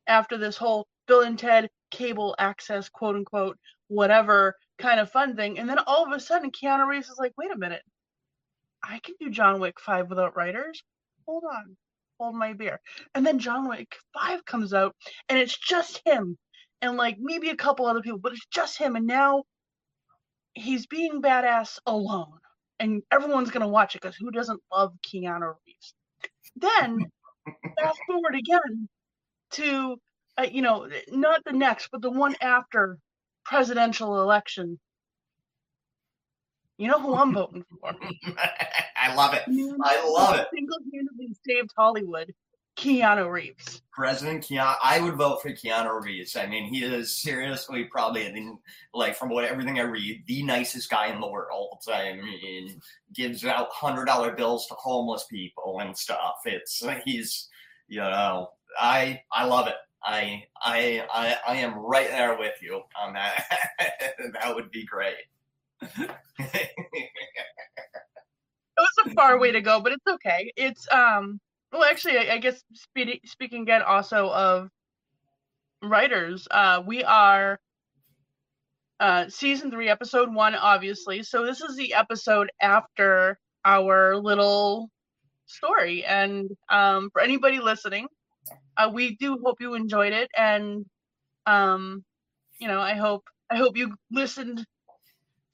after 0.07 0.37
this 0.37 0.57
whole 0.57 0.87
Bill 1.07 1.21
and 1.21 1.37
Ted 1.37 1.69
cable 1.91 2.35
access, 2.39 2.89
quote 2.89 3.15
unquote, 3.15 3.57
whatever 3.87 4.55
kind 4.77 4.99
of 4.99 5.11
fun 5.11 5.35
thing. 5.35 5.59
And 5.59 5.69
then 5.69 5.79
all 5.79 6.05
of 6.05 6.11
a 6.11 6.19
sudden, 6.19 6.51
Keanu 6.51 6.87
Reeves 6.87 7.09
is 7.09 7.17
like, 7.17 7.33
wait 7.37 7.51
a 7.51 7.57
minute, 7.57 7.83
I 8.83 8.99
can 8.99 9.15
do 9.19 9.29
John 9.29 9.59
Wick 9.59 9.79
5 9.79 10.09
without 10.09 10.35
writers. 10.35 10.83
Hold 11.27 11.43
on, 11.51 11.75
hold 12.19 12.35
my 12.35 12.53
beer. 12.53 12.79
And 13.13 13.25
then 13.25 13.39
John 13.39 13.67
Wick 13.67 13.95
5 14.13 14.45
comes 14.45 14.73
out, 14.73 14.95
and 15.29 15.39
it's 15.39 15.57
just 15.57 16.01
him 16.05 16.37
and 16.81 16.97
like 16.97 17.17
maybe 17.19 17.49
a 17.49 17.55
couple 17.55 17.85
other 17.85 18.01
people, 18.01 18.19
but 18.19 18.33
it's 18.33 18.45
just 18.51 18.77
him. 18.77 18.95
And 18.95 19.07
now 19.07 19.43
he's 20.55 20.88
being 20.88 21.21
badass 21.21 21.79
alone. 21.88 22.39
And 22.79 23.03
everyone's 23.12 23.51
going 23.51 23.62
to 23.63 23.69
watch 23.69 23.95
it 23.95 24.01
because 24.01 24.17
who 24.17 24.31
doesn't 24.31 24.62
love 24.74 24.93
Keanu 25.07 25.55
Reeves? 25.67 25.95
Then 26.57 27.00
fast 27.79 28.00
forward 28.07 28.35
again 28.35 28.89
to 29.53 29.97
uh, 30.38 30.47
you 30.51 30.62
know 30.62 30.89
not 31.12 31.43
the 31.45 31.53
next 31.53 31.89
but 31.91 32.01
the 32.01 32.12
one 32.12 32.35
after 32.41 33.00
presidential 33.45 34.21
election 34.21 34.79
You 36.77 36.89
know 36.89 37.00
who 37.00 37.15
I'm 37.15 37.33
voting 37.33 37.65
for? 37.79 37.91
I 38.97 39.15
love 39.15 39.33
it. 39.33 39.43
I 39.81 40.09
love 40.09 40.35
it. 40.35 40.47
Single-handedly 40.53 41.35
saved 41.47 41.71
Hollywood. 41.77 42.33
Keanu 42.75 43.32
Reeves. 43.32 43.82
President 43.91 44.44
Keanu, 44.44 44.75
I 44.84 45.00
would 45.00 45.15
vote 45.15 45.41
for 45.41 45.50
Keanu 45.50 46.01
Reeves. 46.03 46.36
I 46.36 46.46
mean, 46.46 46.65
he 46.65 46.84
is 46.84 47.15
seriously 47.15 47.86
probably, 47.86 48.27
I 48.27 48.32
mean, 48.32 48.60
like 48.94 49.15
from 49.15 49.29
what 49.29 49.46
everything 49.46 49.79
I 49.79 49.84
read, 49.84 50.24
the 50.27 50.44
nicest 50.44 50.89
guy 50.89 51.08
in 51.08 51.22
the 51.22 51.27
world. 51.27 51.82
I 51.88 52.13
mean, 52.13 52.82
gives 53.13 53.46
out 53.46 53.70
hundred 53.72 54.05
dollar 54.05 54.32
bills 54.34 54.67
to 54.67 54.74
homeless 54.75 55.25
people 55.29 55.79
and 55.79 55.98
stuff. 55.98 56.36
It's 56.46 56.84
he's, 57.05 57.48
you 57.88 58.01
know, 58.01 58.50
I 58.79 59.22
I 59.32 59.46
love 59.46 59.67
it. 59.67 59.75
I 60.03 60.44
I 60.62 61.05
I 61.13 61.38
I 61.48 61.55
am 61.58 61.77
right 61.77 62.10
there 62.10 62.38
with 62.38 62.62
you 62.62 62.82
on 63.01 63.13
that. 63.13 63.46
that 64.34 64.53
would 64.53 64.70
be 64.72 64.86
great. 64.86 65.15
it 65.82 66.70
was 68.77 68.89
a 69.05 69.10
far 69.12 69.39
way 69.39 69.51
to 69.51 69.62
go, 69.62 69.79
but 69.79 69.94
it's 69.94 70.08
okay. 70.08 70.51
It's 70.55 70.88
um 70.91 71.39
well 71.72 71.84
actually 71.84 72.17
I, 72.17 72.36
I 72.36 72.38
guess 72.38 72.63
speaking 72.74 73.19
speaking 73.25 73.62
again 73.63 73.81
also 73.81 74.29
of 74.29 74.69
writers, 75.84 76.48
uh 76.51 76.81
we 76.86 77.03
are 77.03 77.60
uh 79.00 79.27
season 79.29 79.72
3 79.72 79.89
episode 79.89 80.34
1 80.34 80.55
obviously. 80.55 81.24
So 81.24 81.45
this 81.45 81.62
is 81.62 81.75
the 81.75 81.93
episode 81.93 82.50
after 82.62 83.38
our 83.65 84.15
little 84.17 84.89
story 85.48 86.03
and 86.05 86.50
um 86.69 87.10
for 87.12 87.22
anybody 87.22 87.60
listening, 87.60 88.07
uh 88.77 88.89
we 88.93 89.15
do 89.17 89.38
hope 89.43 89.57
you 89.60 89.75
enjoyed 89.75 90.13
it 90.13 90.29
and 90.38 90.86
um 91.45 92.03
you 92.60 92.67
know, 92.67 92.79
I 92.79 92.93
hope 92.95 93.24
I 93.50 93.57
hope 93.57 93.77
you 93.77 93.93
listened 94.12 94.65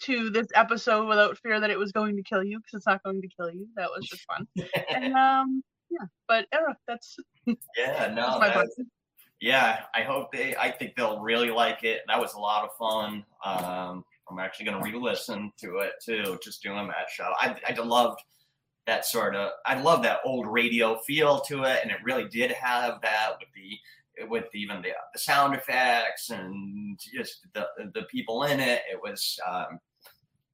to 0.04 0.30
this 0.30 0.48
episode 0.56 1.08
without 1.08 1.38
fear 1.38 1.60
that 1.60 1.70
it 1.70 1.78
was 1.78 1.92
going 1.92 2.16
to 2.16 2.24
kill 2.24 2.44
you 2.44 2.58
because 2.60 2.78
it's 2.78 2.88
not 2.88 3.04
going 3.04 3.22
to 3.22 3.28
kill 3.28 3.52
you. 3.52 3.68
That 3.76 3.90
was 3.90 4.08
just 4.08 4.26
fun. 4.26 4.48
and 4.90 5.14
um, 5.14 5.64
yeah, 5.92 6.08
but 6.28 6.46
I. 6.54 6.74
That's 6.88 7.18
yeah, 7.46 8.12
no, 8.16 8.40
that's, 8.40 8.76
yeah. 9.40 9.82
I 9.94 10.02
hope 10.02 10.32
they. 10.32 10.56
I 10.56 10.72
think 10.72 10.96
they'll 10.96 11.20
really 11.20 11.50
like 11.50 11.84
it. 11.84 12.02
That 12.08 12.20
was 12.20 12.34
a 12.34 12.40
lot 12.40 12.64
of 12.64 12.72
fun. 12.78 13.26
Um, 13.46 14.04
I'm 14.30 14.40
actually 14.40 14.66
going 14.66 14.82
to 14.82 14.90
re-listen 14.90 15.52
to 15.60 15.78
it 15.78 15.94
too, 16.04 16.40
just 16.44 16.64
doing 16.64 16.88
that 16.88 17.10
show. 17.10 17.32
I 17.40 17.56
I 17.68 17.74
loved 17.74 18.22
that 18.88 19.06
sort 19.06 19.36
of. 19.36 19.52
I 19.66 19.82
love 19.82 20.04
that 20.04 20.20
old 20.26 20.48
radio 20.48 20.98
feel 21.06 21.42
to 21.42 21.64
it, 21.64 21.80
and 21.84 21.92
it 21.92 21.98
really 22.04 22.28
did 22.30 22.52
have 22.52 23.02
that 23.02 23.34
with 23.40 23.50
the 23.56 23.78
with 24.28 24.46
even 24.54 24.82
the, 24.82 24.90
the 25.14 25.20
sound 25.20 25.56
effects 25.56 26.30
and 26.30 27.00
just 27.14 27.48
the 27.54 27.68
the 27.94 28.04
people 28.04 28.44
in 28.44 28.60
it. 28.60 28.82
It 28.92 29.00
was 29.02 29.40
um, 29.48 29.80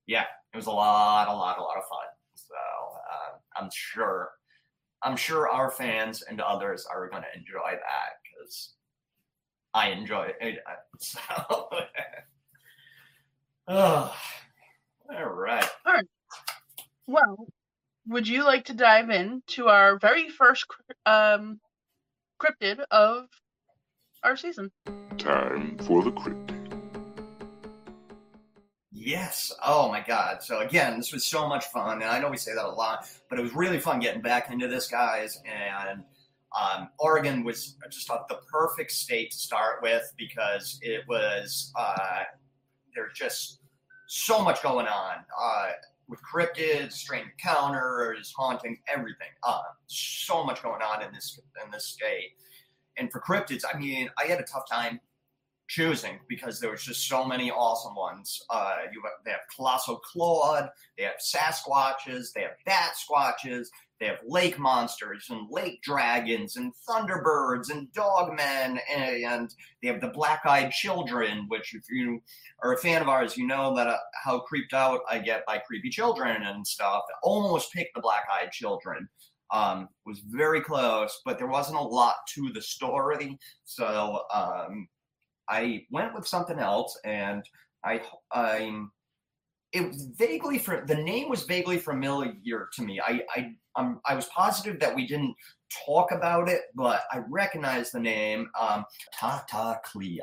yeah, 0.07 0.25
it 0.53 0.57
was 0.57 0.67
a 0.67 0.71
lot, 0.71 1.27
a 1.27 1.33
lot, 1.33 1.59
a 1.59 1.61
lot 1.61 1.77
of 1.77 1.83
fun. 1.83 2.07
So 2.33 2.55
uh, 2.55 3.61
I'm 3.61 3.69
sure, 3.73 4.31
I'm 5.03 5.15
sure 5.15 5.49
our 5.49 5.69
fans 5.71 6.23
and 6.23 6.41
others 6.41 6.87
are 6.89 7.09
going 7.09 7.23
to 7.23 7.39
enjoy 7.39 7.71
that 7.71 8.19
because 8.23 8.73
I 9.73 9.89
enjoy 9.89 10.31
it. 10.39 10.59
So, 10.99 11.21
oh, 13.67 14.15
all 15.09 15.25
right. 15.25 15.69
All 15.85 15.93
right. 15.93 16.07
Well, 17.05 17.47
would 18.07 18.27
you 18.27 18.43
like 18.43 18.65
to 18.65 18.73
dive 18.73 19.09
in 19.09 19.43
to 19.47 19.67
our 19.67 19.99
very 19.99 20.29
first 20.29 20.65
um, 21.05 21.59
cryptid 22.41 22.79
of 22.91 23.25
our 24.23 24.35
season? 24.35 24.71
Time 25.17 25.77
for 25.77 26.03
the 26.03 26.11
cryptid. 26.11 26.56
Yes. 28.99 29.53
Oh 29.63 29.89
my 29.89 30.01
God. 30.01 30.41
So 30.41 30.59
again, 30.59 30.97
this 30.97 31.13
was 31.13 31.23
so 31.23 31.47
much 31.47 31.65
fun, 31.65 32.01
and 32.01 32.09
I 32.09 32.19
know 32.19 32.29
we 32.31 32.37
say 32.37 32.55
that 32.55 32.65
a 32.65 32.67
lot, 32.67 33.07
but 33.29 33.37
it 33.37 33.43
was 33.43 33.53
really 33.53 33.79
fun 33.79 33.99
getting 33.99 34.21
back 34.21 34.51
into 34.51 34.67
this, 34.67 34.87
guys. 34.87 35.39
And 35.45 36.03
um, 36.59 36.89
Oregon 36.97 37.43
was 37.43 37.75
just 37.91 38.07
the 38.07 38.39
perfect 38.51 38.91
state 38.91 39.31
to 39.31 39.37
start 39.37 39.83
with 39.83 40.11
because 40.17 40.79
it 40.81 41.01
was 41.07 41.71
uh, 41.77 42.23
there's 42.95 43.13
just 43.13 43.59
so 44.07 44.43
much 44.43 44.63
going 44.63 44.87
on 44.87 45.17
uh, 45.39 45.67
with 46.09 46.19
cryptids, 46.23 46.93
strange 46.93 47.27
encounters, 47.39 48.33
haunting, 48.35 48.79
everything. 48.91 49.27
Uh, 49.43 49.61
so 49.85 50.43
much 50.43 50.63
going 50.63 50.81
on 50.81 51.03
in 51.03 51.13
this 51.13 51.39
in 51.63 51.69
this 51.69 51.85
state. 51.85 52.31
And 52.97 53.11
for 53.11 53.21
cryptids, 53.21 53.61
I 53.71 53.77
mean, 53.77 54.09
I 54.17 54.25
had 54.25 54.39
a 54.39 54.43
tough 54.43 54.67
time 54.67 54.99
choosing 55.67 56.19
because 56.27 56.59
there 56.59 56.71
was 56.71 56.83
just 56.83 57.07
so 57.07 57.25
many 57.25 57.51
awesome 57.51 57.95
ones. 57.95 58.41
Uh, 58.49 58.75
you 58.91 59.01
have, 59.03 59.23
they 59.25 59.31
have 59.31 59.41
Colossal 59.55 59.97
Claude, 59.97 60.69
they 60.97 61.03
have 61.03 61.15
Sasquatches, 61.19 62.31
they 62.33 62.41
have 62.41 62.55
bat 62.65 62.93
squatches, 62.95 63.67
they 63.99 64.05
have 64.05 64.19
lake 64.25 64.59
monsters 64.59 65.27
and 65.29 65.47
lake 65.49 65.81
dragons 65.81 66.55
and 66.55 66.71
thunderbirds 66.87 67.71
and 67.71 67.91
dogmen, 67.93 68.79
and, 68.95 69.23
and 69.23 69.55
they 69.81 69.87
have 69.87 70.01
the 70.01 70.09
black-eyed 70.09 70.71
children. 70.71 71.45
Which, 71.47 71.73
if 71.73 71.83
you 71.89 72.21
are 72.61 72.73
a 72.73 72.77
fan 72.77 73.01
of 73.01 73.09
ours, 73.09 73.35
you 73.35 73.47
know 73.47 73.75
that 73.75 73.87
uh, 73.87 73.97
how 74.23 74.39
creeped 74.39 74.73
out 74.73 75.01
I 75.09 75.19
get 75.19 75.45
by 75.47 75.57
creepy 75.57 75.89
children 75.89 76.43
and 76.43 76.65
stuff. 76.65 77.03
I 77.09 77.13
almost 77.23 77.73
picked 77.73 77.95
the 77.95 78.01
black-eyed 78.01 78.51
children. 78.51 79.09
Um, 79.49 79.87
was 80.05 80.19
very 80.27 80.59
close, 80.59 81.21
but 81.23 81.37
there 81.37 81.47
wasn't 81.47 81.77
a 81.77 81.81
lot 81.81 82.15
to 82.35 82.51
the 82.53 82.61
story. 82.61 83.39
So 83.63 84.23
um, 84.33 84.89
I 85.49 85.85
went 85.91 86.13
with 86.13 86.27
something 86.27 86.59
else, 86.59 86.99
and 87.03 87.43
I 87.83 88.01
I'm 88.31 88.91
it 89.73 89.87
was 89.87 90.09
vaguely 90.17 90.57
for 90.57 90.83
the 90.87 90.95
name 90.95 91.29
was 91.29 91.43
vaguely 91.43 91.77
familiar 91.77 92.69
to 92.73 92.81
me. 92.81 92.99
I 92.99 93.21
I 93.35 93.55
um, 93.75 94.01
I 94.05 94.15
was 94.15 94.25
positive 94.25 94.79
that 94.79 94.95
we 94.95 95.05
didn't 95.07 95.35
talk 95.85 96.11
about 96.11 96.49
it, 96.49 96.61
but 96.75 97.01
I 97.11 97.21
recognize 97.29 97.91
the 97.91 97.99
name 97.99 98.49
um, 98.59 98.85
Tata 99.13 99.79
Clea. 99.85 100.21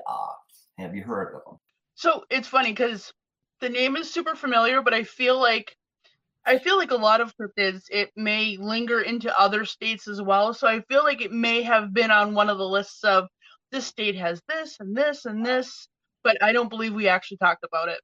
Have 0.79 0.95
you 0.95 1.05
heard 1.05 1.35
of 1.35 1.43
them? 1.45 1.59
So 1.95 2.25
it's 2.31 2.49
funny 2.49 2.71
because 2.71 3.13
the 3.61 3.69
name 3.69 3.97
is 3.97 4.11
super 4.11 4.35
familiar, 4.35 4.83
but 4.83 4.95
I 4.95 5.05
feel 5.05 5.39
like 5.39 5.77
I 6.47 6.59
feel 6.59 6.77
like 6.77 6.91
a 6.91 6.97
lot 6.97 7.21
of 7.21 7.35
cryptids 7.37 7.85
it 7.91 8.11
may 8.17 8.57
linger 8.59 9.01
into 9.01 9.39
other 9.39 9.65
states 9.65 10.09
as 10.09 10.21
well. 10.21 10.53
So 10.53 10.67
I 10.67 10.81
feel 10.81 11.05
like 11.05 11.23
it 11.23 11.33
may 11.33 11.63
have 11.63 11.95
been 11.95 12.11
on 12.11 12.35
one 12.35 12.51
of 12.51 12.59
the 12.59 12.69
lists 12.69 13.05
of 13.05 13.29
this 13.75 13.87
state 13.87 14.17
has 14.17 14.41
this 14.49 14.77
and 14.79 14.97
this 14.97 15.25
and 15.25 15.45
this, 15.45 15.89
but 16.23 16.43
I 16.43 16.53
don't 16.53 16.71
believe 16.71 16.95
we 16.95 17.09
actually 17.09 17.39
talked 17.39 17.65
about 17.65 17.89
it. 17.89 18.01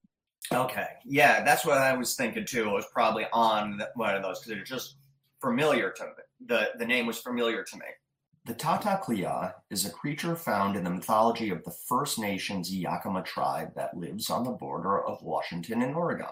Okay, 0.53 0.89
yeah, 1.05 1.45
that's 1.45 1.65
what 1.65 1.79
I 1.79 1.97
was 1.97 2.17
thinking 2.17 2.45
too. 2.45 2.69
It 2.69 2.73
was 2.73 2.87
probably 2.93 3.27
on 3.33 3.81
one 3.95 4.17
of 4.17 4.23
those 4.23 4.41
because 4.41 4.61
it's 4.61 4.69
just 4.69 4.97
familiar 5.41 5.91
to 5.93 6.05
me. 6.05 6.11
The 6.47 6.71
the 6.79 6.87
name 6.87 7.07
was 7.07 7.19
familiar 7.19 7.62
to 7.62 7.77
me. 7.77 7.87
The 8.47 8.55
Tata 8.55 9.55
is 9.71 9.85
a 9.85 9.91
creature 9.91 10.35
found 10.35 10.75
in 10.75 10.83
the 10.83 10.91
mythology 10.91 11.50
of 11.50 11.62
the 11.62 11.75
First 11.87 12.19
Nations 12.19 12.75
Yakama 12.75 13.25
tribe 13.25 13.73
that 13.77 13.97
lives 13.97 14.29
on 14.29 14.45
the 14.45 14.50
border 14.50 15.07
of 15.07 15.23
Washington 15.23 15.83
and 15.83 15.95
Oregon. 15.95 16.27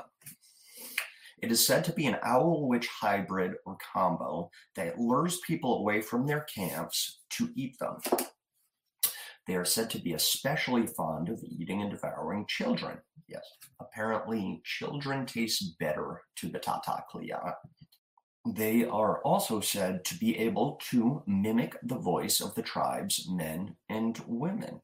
It 1.40 1.52
is 1.52 1.64
said 1.64 1.85
to 1.85 1.92
be 1.92 2.07
an 2.07 2.16
owl 2.25 2.66
witch 2.66 2.88
hybrid 2.88 3.54
or 3.64 3.76
combo 3.92 4.50
that 4.75 4.99
lures 4.99 5.38
people 5.47 5.78
away 5.78 6.00
from 6.00 6.26
their 6.26 6.40
camps 6.40 7.21
to 7.30 7.50
eat 7.54 7.78
them. 7.78 7.99
They 9.49 9.55
are 9.55 9.64
said 9.64 9.88
to 9.90 9.99
be 9.99 10.12
especially 10.12 10.87
fond 10.87 11.31
of 11.31 11.43
eating 11.43 11.81
and 11.81 11.90
devouring 11.90 12.45
children. 12.47 12.99
Yes, 13.28 13.45
apparently 13.81 14.61
children 14.62 15.25
taste 15.25 15.78
better 15.78 16.21
to 16.37 16.49
the 16.50 16.59
Tataclea. 16.59 17.55
They 18.47 18.85
are 18.85 19.23
also 19.23 19.61
said 19.61 20.05
to 20.05 20.19
be 20.19 20.37
able 20.38 20.78
to 20.90 21.23
mimic 21.26 21.76
the 21.83 21.97
voice 21.97 22.40
of 22.40 22.55
the 22.55 22.62
tribe's 22.62 23.26
men 23.31 23.75
and 23.88 24.23
women. 24.26 24.83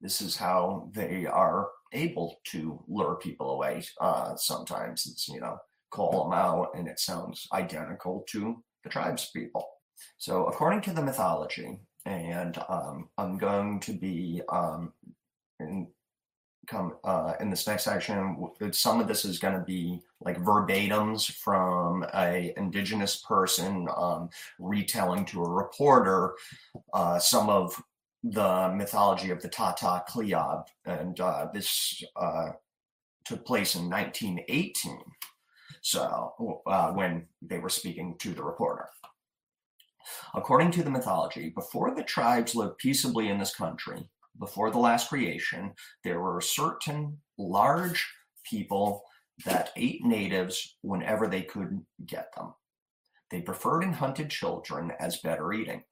This 0.00 0.22
is 0.22 0.36
how 0.36 0.90
they 0.94 1.26
are 1.26 1.68
able 1.92 2.40
to 2.46 2.82
lure 2.88 3.16
people 3.16 3.50
away. 3.50 3.84
Uh, 4.00 4.36
sometimes 4.36 5.06
it's, 5.06 5.28
you 5.28 5.40
know, 5.40 5.58
call 5.90 6.24
them 6.24 6.32
out 6.32 6.70
and 6.74 6.88
it 6.88 6.98
sounds 6.98 7.46
identical 7.52 8.24
to 8.30 8.62
the 8.84 8.90
tribe's 8.90 9.30
people. 9.34 9.68
So, 10.18 10.46
according 10.46 10.82
to 10.82 10.92
the 10.92 11.02
mythology, 11.02 11.78
and 12.06 12.58
um, 12.68 13.08
I'm 13.18 13.36
going 13.36 13.80
to 13.80 13.92
be 13.92 14.40
um, 14.48 14.92
in 15.60 15.88
come 16.66 16.94
uh, 17.04 17.34
in 17.40 17.50
this 17.50 17.66
next 17.66 17.84
section. 17.84 18.48
Some 18.72 19.00
of 19.00 19.08
this 19.08 19.24
is 19.24 19.38
going 19.38 19.54
to 19.54 19.64
be 19.64 20.00
like 20.20 20.38
verbatims 20.42 21.30
from 21.30 22.04
a 22.14 22.52
indigenous 22.56 23.16
person 23.16 23.88
um, 23.96 24.30
retelling 24.58 25.24
to 25.26 25.44
a 25.44 25.48
reporter 25.48 26.34
uh, 26.92 27.18
some 27.18 27.48
of 27.48 27.80
the 28.24 28.72
mythology 28.74 29.30
of 29.30 29.40
the 29.40 29.48
Tata 29.48 30.02
Kliab, 30.08 30.64
and 30.84 31.20
uh, 31.20 31.46
this 31.54 32.02
uh, 32.16 32.50
took 33.24 33.44
place 33.44 33.76
in 33.76 33.88
1918. 33.88 34.98
So 35.82 36.62
uh, 36.66 36.90
when 36.92 37.26
they 37.42 37.58
were 37.58 37.68
speaking 37.68 38.16
to 38.18 38.32
the 38.32 38.42
reporter. 38.42 38.88
According 40.34 40.70
to 40.72 40.82
the 40.82 40.90
mythology, 40.90 41.50
before 41.50 41.94
the 41.94 42.02
tribes 42.02 42.54
lived 42.54 42.78
peaceably 42.78 43.28
in 43.28 43.38
this 43.38 43.54
country, 43.54 44.08
before 44.38 44.70
the 44.70 44.78
last 44.78 45.08
creation, 45.08 45.72
there 46.04 46.20
were 46.20 46.40
certain 46.40 47.18
large 47.38 48.06
people 48.44 49.02
that 49.44 49.70
ate 49.76 50.04
natives 50.04 50.76
whenever 50.82 51.26
they 51.26 51.42
could 51.42 51.84
get 52.06 52.34
them. 52.34 52.54
They 53.30 53.40
preferred 53.40 53.82
and 53.82 53.94
hunted 53.94 54.30
children 54.30 54.92
as 55.00 55.18
better 55.18 55.52
eating. 55.52 55.82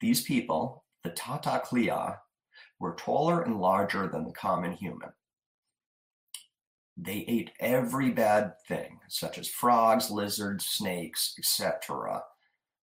These 0.00 0.22
people, 0.22 0.84
the 1.04 1.10
Tataklia, 1.10 2.16
were 2.80 2.94
taller 2.94 3.42
and 3.42 3.60
larger 3.60 4.08
than 4.08 4.24
the 4.24 4.32
common 4.32 4.72
human. 4.72 5.10
They 6.96 7.24
ate 7.28 7.52
every 7.60 8.10
bad 8.10 8.54
thing, 8.66 8.98
such 9.08 9.38
as 9.38 9.48
frogs, 9.48 10.10
lizards, 10.10 10.66
snakes, 10.66 11.34
etc., 11.38 12.22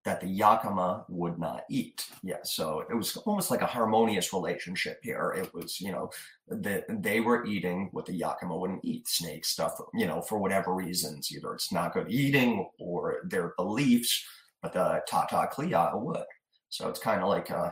that 0.05 0.21
the 0.21 0.39
Yakama 0.39 1.03
would 1.09 1.39
not 1.39 1.63
eat. 1.67 2.07
Yeah, 2.21 2.43
so 2.43 2.85
it 2.89 2.93
was 2.93 3.17
almost 3.17 3.49
like 3.49 3.61
a 3.61 3.67
harmonious 3.67 4.31
relationship 4.33 4.99
here. 5.01 5.33
It 5.35 5.51
was, 5.51 5.81
you 5.81 5.91
know, 5.91 6.11
that 6.47 6.85
they 7.01 7.21
were 7.21 7.43
eating 7.45 7.89
what 7.91 8.05
the 8.05 8.19
Yakama 8.19 8.57
wouldn't 8.59 8.85
eat, 8.85 9.07
snake 9.07 9.43
stuff, 9.43 9.73
you 9.95 10.05
know, 10.05 10.21
for 10.21 10.37
whatever 10.37 10.75
reasons. 10.75 11.31
Either 11.31 11.55
it's 11.55 11.71
not 11.71 11.93
good 11.93 12.09
eating 12.09 12.69
or 12.79 13.21
their 13.25 13.53
beliefs, 13.57 14.23
but 14.61 14.73
the 14.73 15.01
Tata 15.07 15.49
Kliya 15.51 15.99
would. 15.99 16.25
So 16.69 16.87
it's 16.87 16.99
kind 16.99 17.21
of 17.21 17.29
like 17.29 17.49
uh, 17.49 17.71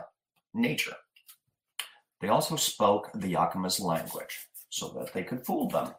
nature. 0.54 0.96
They 2.20 2.28
also 2.28 2.56
spoke 2.56 3.10
the 3.14 3.32
Yakama's 3.32 3.78
language 3.78 4.48
so 4.70 4.88
that 4.98 5.12
they 5.12 5.22
could 5.22 5.46
fool 5.46 5.68
them. 5.68 5.94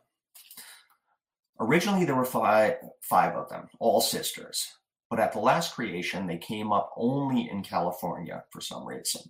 Originally, 1.61 2.03
there 2.03 2.15
were 2.15 2.25
five, 2.25 2.73
five 3.01 3.35
of 3.35 3.47
them, 3.47 3.69
all 3.79 4.01
sisters. 4.01 4.67
But 5.09 5.19
at 5.19 5.33
the 5.33 5.39
last 5.39 5.75
creation, 5.75 6.27
they 6.27 6.37
came 6.37 6.71
up 6.71 6.91
only 6.97 7.49
in 7.49 7.63
California 7.63 8.43
for 8.51 8.61
some 8.61 8.85
reason. 8.85 9.21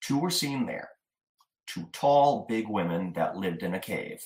Two 0.00 0.18
were 0.18 0.30
seen 0.30 0.66
there 0.66 0.90
two 1.66 1.88
tall, 1.92 2.46
big 2.48 2.68
women 2.68 3.12
that 3.14 3.36
lived 3.36 3.62
in 3.62 3.74
a 3.74 3.80
cave. 3.80 4.24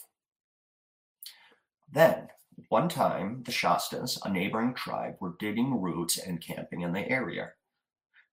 Then, 1.90 2.28
one 2.68 2.88
time, 2.88 3.42
the 3.44 3.52
Shastas, 3.52 4.18
a 4.24 4.30
neighboring 4.30 4.74
tribe, 4.74 5.16
were 5.20 5.36
digging 5.38 5.80
roots 5.80 6.18
and 6.18 6.40
camping 6.40 6.82
in 6.82 6.92
the 6.92 7.08
area. 7.08 7.52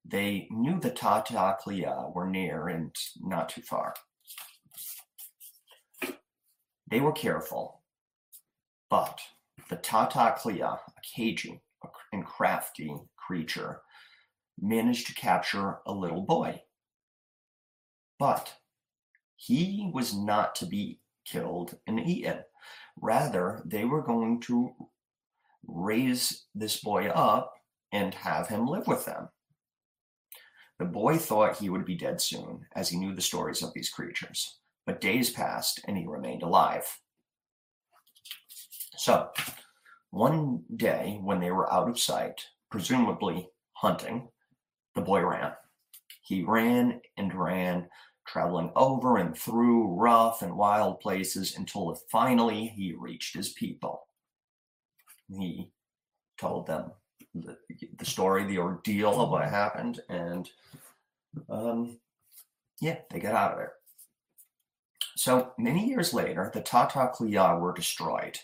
They 0.04 0.46
knew 0.50 0.78
the 0.78 0.90
Tata 0.90 1.56
Kliya 1.62 2.14
were 2.14 2.28
near 2.28 2.68
and 2.68 2.94
not 3.20 3.48
too 3.48 3.62
far. 3.62 3.94
They 6.90 7.00
were 7.00 7.12
careful, 7.12 7.82
but 8.88 9.20
the 9.68 9.76
Tata 9.76 10.36
Kliya, 10.38 10.78
a 10.78 11.00
cagey 11.02 11.60
and 12.12 12.24
crafty 12.24 12.94
creature, 13.16 13.80
managed 14.60 15.06
to 15.06 15.14
capture 15.14 15.78
a 15.86 15.92
little 15.92 16.22
boy. 16.22 16.62
But 18.18 18.54
he 19.36 19.90
was 19.94 20.16
not 20.16 20.54
to 20.56 20.66
be 20.66 21.00
killed 21.24 21.76
and 21.86 22.00
eaten. 22.00 22.40
Rather, 23.00 23.62
they 23.64 23.84
were 23.84 24.02
going 24.02 24.40
to 24.40 24.74
raise 25.66 26.46
this 26.54 26.80
boy 26.80 27.06
up 27.08 27.54
and 27.92 28.14
have 28.14 28.48
him 28.48 28.66
live 28.66 28.86
with 28.86 29.04
them. 29.04 29.28
The 30.78 30.84
boy 30.84 31.18
thought 31.18 31.58
he 31.58 31.70
would 31.70 31.84
be 31.84 31.96
dead 31.96 32.20
soon, 32.20 32.66
as 32.74 32.88
he 32.88 32.96
knew 32.96 33.14
the 33.14 33.20
stories 33.20 33.62
of 33.62 33.72
these 33.74 33.90
creatures. 33.90 34.58
But 34.86 35.00
days 35.00 35.30
passed 35.30 35.80
and 35.86 35.96
he 35.96 36.06
remained 36.06 36.42
alive. 36.42 36.98
So, 38.96 39.30
one 40.10 40.62
day 40.76 41.18
when 41.22 41.40
they 41.40 41.50
were 41.50 41.72
out 41.72 41.88
of 41.88 41.98
sight, 41.98 42.44
presumably 42.70 43.48
hunting, 43.72 44.28
the 44.94 45.00
boy 45.00 45.24
ran. 45.24 45.52
He 46.22 46.42
ran 46.42 47.00
and 47.16 47.34
ran 47.34 47.88
traveling 48.26 48.70
over 48.76 49.16
and 49.16 49.36
through 49.36 49.94
rough 49.94 50.42
and 50.42 50.54
wild 50.56 51.00
places 51.00 51.56
until 51.56 51.98
finally 52.10 52.66
he 52.66 52.94
reached 52.94 53.34
his 53.34 53.50
people. 53.50 54.06
He 55.30 55.70
told 56.38 56.66
them 56.66 56.92
the, 57.34 57.56
the 57.98 58.04
story, 58.04 58.44
the 58.44 58.58
ordeal 58.58 59.20
of 59.20 59.30
what 59.30 59.48
happened, 59.48 60.00
and 60.08 60.48
um, 61.48 61.98
yeah, 62.80 62.98
they 63.10 63.18
got 63.20 63.34
out 63.34 63.52
of 63.52 63.58
there. 63.58 63.72
So 65.16 65.52
many 65.58 65.88
years 65.88 66.14
later, 66.14 66.50
the 66.52 66.60
Tata 66.60 67.10
Kliya 67.14 67.58
were 67.58 67.74
destroyed. 67.74 68.38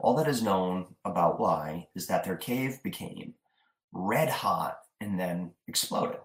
All 0.00 0.14
that 0.16 0.28
is 0.28 0.42
known 0.42 0.94
about 1.04 1.40
why 1.40 1.88
is 1.94 2.06
that 2.06 2.24
their 2.24 2.36
cave 2.36 2.82
became 2.82 3.34
red 3.92 4.28
hot 4.28 4.78
and 5.00 5.18
then 5.18 5.52
exploded. 5.68 6.20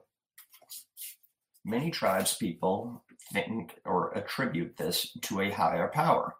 Many 1.66 1.92
tribes 1.92 2.36
people 2.36 3.04
think 3.34 3.80
or 3.86 4.18
attribute 4.18 4.78
this 4.78 5.18
to 5.24 5.42
a 5.42 5.52
higher 5.52 5.90
power. 5.90 6.36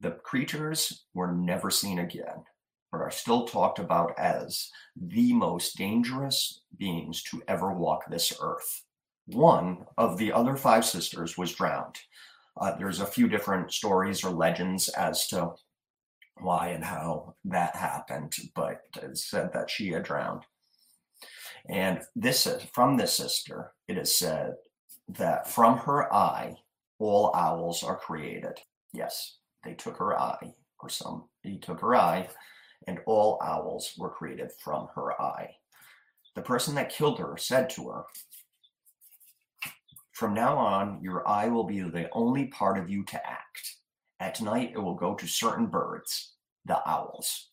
The 0.00 0.12
creatures 0.12 1.04
were 1.14 1.32
never 1.32 1.70
seen 1.70 1.98
again, 1.98 2.44
but 2.92 3.00
are 3.00 3.10
still 3.10 3.46
talked 3.46 3.78
about 3.78 4.16
as 4.18 4.70
the 4.94 5.32
most 5.32 5.76
dangerous 5.76 6.60
beings 6.78 7.22
to 7.24 7.42
ever 7.48 7.72
walk 7.72 8.08
this 8.08 8.32
earth. 8.40 8.84
One 9.26 9.86
of 9.98 10.18
the 10.18 10.32
other 10.32 10.56
five 10.56 10.84
sisters 10.84 11.36
was 11.36 11.54
drowned. 11.54 11.98
Uh, 12.60 12.76
there's 12.76 13.00
a 13.00 13.06
few 13.06 13.28
different 13.28 13.72
stories 13.72 14.22
or 14.22 14.30
legends 14.30 14.88
as 14.90 15.26
to 15.28 15.54
why 16.38 16.68
and 16.68 16.84
how 16.84 17.34
that 17.44 17.76
happened, 17.76 18.34
but 18.54 18.82
it 19.02 19.16
said 19.16 19.52
that 19.52 19.70
she 19.70 19.90
had 19.90 20.04
drowned. 20.04 20.42
And 21.68 22.02
this 22.14 22.46
is 22.46 22.62
from 22.72 22.96
this 22.96 23.14
sister, 23.14 23.72
it 23.88 23.98
is 23.98 24.14
said 24.14 24.54
that 25.08 25.48
from 25.50 25.78
her 25.78 26.12
eye 26.12 26.56
all 26.98 27.32
owls 27.34 27.82
are 27.82 27.96
created. 27.96 28.58
Yes, 28.92 29.38
they 29.64 29.74
took 29.74 29.96
her 29.96 30.18
eye, 30.18 30.54
or 30.80 30.88
some 30.88 31.24
he 31.42 31.58
took 31.58 31.80
her 31.80 31.94
eye, 31.94 32.28
and 32.86 33.00
all 33.06 33.40
owls 33.42 33.94
were 33.98 34.10
created 34.10 34.50
from 34.62 34.88
her 34.94 35.20
eye. 35.20 35.50
The 36.34 36.42
person 36.42 36.74
that 36.74 36.90
killed 36.90 37.18
her 37.18 37.36
said 37.36 37.70
to 37.70 37.88
her, 37.88 38.04
From 40.12 40.34
now 40.34 40.56
on, 40.56 41.00
your 41.02 41.26
eye 41.26 41.48
will 41.48 41.64
be 41.64 41.80
the 41.80 42.08
only 42.12 42.46
part 42.46 42.78
of 42.78 42.90
you 42.90 43.04
to 43.04 43.26
act. 43.26 43.75
At 44.20 44.40
night, 44.40 44.72
it 44.74 44.78
will 44.78 44.94
go 44.94 45.14
to 45.14 45.26
certain 45.26 45.66
birds, 45.66 46.34
the 46.64 46.80
owls. 46.88 47.50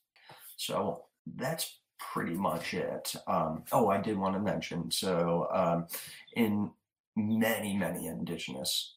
So 0.56 1.04
that's 1.36 1.80
pretty 2.00 2.36
much 2.36 2.74
it. 2.74 3.14
Um, 3.28 3.64
oh, 3.72 3.90
I 3.90 4.00
did 4.00 4.18
want 4.18 4.36
to 4.36 4.40
mention 4.40 4.92
so 4.92 5.48
um, 5.54 5.88
in 6.36 6.72
many, 7.16 7.76
many 7.76 8.08
indigenous 8.08 8.96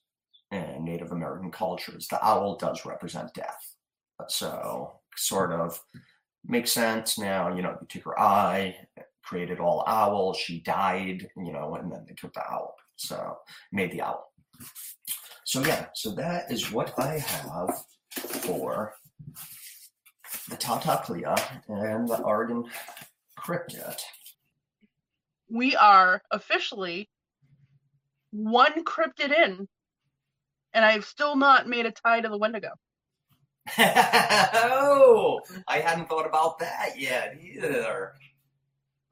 and 0.51 0.85
Native 0.85 1.13
American 1.13 1.51
cultures, 1.51 2.07
the 2.09 2.25
owl 2.25 2.57
does 2.57 2.85
represent 2.85 3.35
death. 3.35 3.75
So, 4.29 5.01
sort 5.17 5.53
of 5.53 5.83
makes 6.45 6.73
sense 6.73 7.19
now. 7.19 7.55
You 7.55 7.63
know, 7.63 7.77
they 7.79 7.87
took 7.87 8.05
her 8.05 8.19
eye, 8.19 8.77
created 9.23 9.61
all 9.61 9.85
owls. 9.87 10.39
She 10.39 10.61
died, 10.61 11.29
you 11.37 11.53
know, 11.53 11.75
and 11.75 11.93
then 11.93 12.05
they 12.09 12.15
took 12.15 12.33
the 12.33 12.49
owl. 12.51 12.77
So, 12.97 13.39
made 13.73 13.93
the 13.93 14.03
owl. 14.03 14.33
So, 15.47 15.63
yeah, 15.65 15.87
so 15.95 16.11
that 16.17 16.51
is 16.51 16.73
what 16.73 16.93
I 16.99 17.19
have 17.19 17.71
for 18.17 18.95
the 20.51 20.57
Tata 20.57 21.01
Kliya 21.05 21.41
and 21.69 22.09
the 22.09 22.21
Oregon 22.21 22.65
Cryptid. 23.39 24.01
We 25.49 25.77
are 25.77 26.21
officially 26.33 27.09
one 28.33 28.83
cryptid 28.85 29.31
in, 29.31 29.69
and 30.75 30.85
I've 30.85 31.05
still 31.05 31.37
not 31.37 31.69
made 31.69 31.87
a 31.87 31.93
tie 31.93 32.23
to 32.23 32.29
the 32.29 32.39
Wendigo. 32.39 32.71
oh, 33.79 35.39
I 35.69 35.79
hadn't 35.79 36.09
thought 36.09 36.27
about 36.27 36.59
that 36.59 36.99
yet 36.99 37.39
either. 37.41 38.15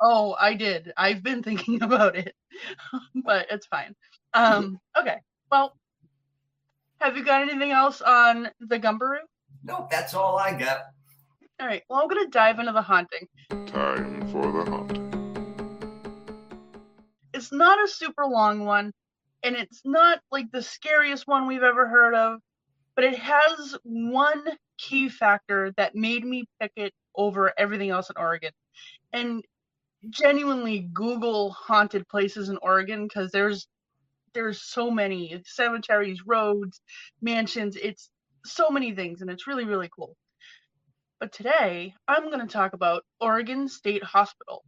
Oh, 0.01 0.35
I 0.37 0.55
did. 0.55 0.93
I've 0.97 1.23
been 1.23 1.45
thinking 1.45 1.81
about 1.85 2.17
it, 2.17 2.35
but 3.25 3.47
it's 3.53 3.67
fine. 3.67 3.95
Um, 4.33 4.81
okay. 4.99 5.19
Well, 5.49 5.77
have 7.05 7.19
you 7.19 7.25
got 7.25 7.43
anything 7.43 7.71
else 7.71 8.01
on 8.01 8.49
the 8.61 8.79
Gumberoo? 8.79 9.19
Nope, 9.63 9.91
that's 9.91 10.15
all 10.15 10.39
I 10.39 10.55
got. 10.55 10.85
All 11.61 11.67
right. 11.67 11.83
Well, 11.89 12.01
I'm 12.01 12.09
gonna 12.09 12.29
dive 12.29 12.59
into 12.59 12.73
the 12.73 12.81
haunting. 12.81 13.29
Time 13.67 14.27
for 14.29 14.51
the 14.51 14.71
haunting. 14.71 15.03
It's 17.35 17.53
not 17.53 17.83
a 17.83 17.89
super 17.89 18.25
long 18.25 18.65
one, 18.65 18.91
and 19.43 19.55
it's 19.55 19.83
not 19.85 20.21
like 20.33 20.51
the 20.51 20.63
scariest 20.63 21.27
one 21.27 21.47
we've 21.47 21.63
ever 21.63 21.87
heard 21.87 22.15
of, 22.15 22.41
but 22.97 23.05
it 23.05 23.19
has 23.19 23.77
one 23.83 24.43
key 24.79 25.11
factor 25.11 25.73
that 25.77 25.95
made 25.95 26.25
me 26.25 26.45
pick 26.59 26.73
it 26.75 26.93
over 27.15 27.53
everything 27.59 27.91
else 27.91 28.09
in 28.09 28.17
Oregon. 28.17 28.51
And 29.13 29.45
genuinely 30.09 30.89
Google 30.93 31.51
haunted 31.51 32.09
places 32.09 32.49
in 32.49 32.59
Oregon 32.63 33.07
because 33.07 33.31
there's 33.31 33.67
there's 34.35 34.63
so 34.63 34.91
many 34.91 35.41
cemeteries, 35.47 36.23
roads, 36.27 36.81
mansions. 37.23 37.77
It's 37.77 38.11
so 38.45 38.69
many 38.71 38.95
things, 38.95 39.21
and 39.23 39.31
it's 39.31 39.47
really 39.47 39.65
really 39.65 39.91
cool. 39.95 40.17
But 41.21 41.33
today 41.33 41.95
I'm 42.07 42.31
going 42.31 42.47
to 42.47 42.53
talk 42.53 42.73
about 42.73 43.05
Oregon 43.21 43.69
State 43.69 44.05
Hospital. 44.05 44.63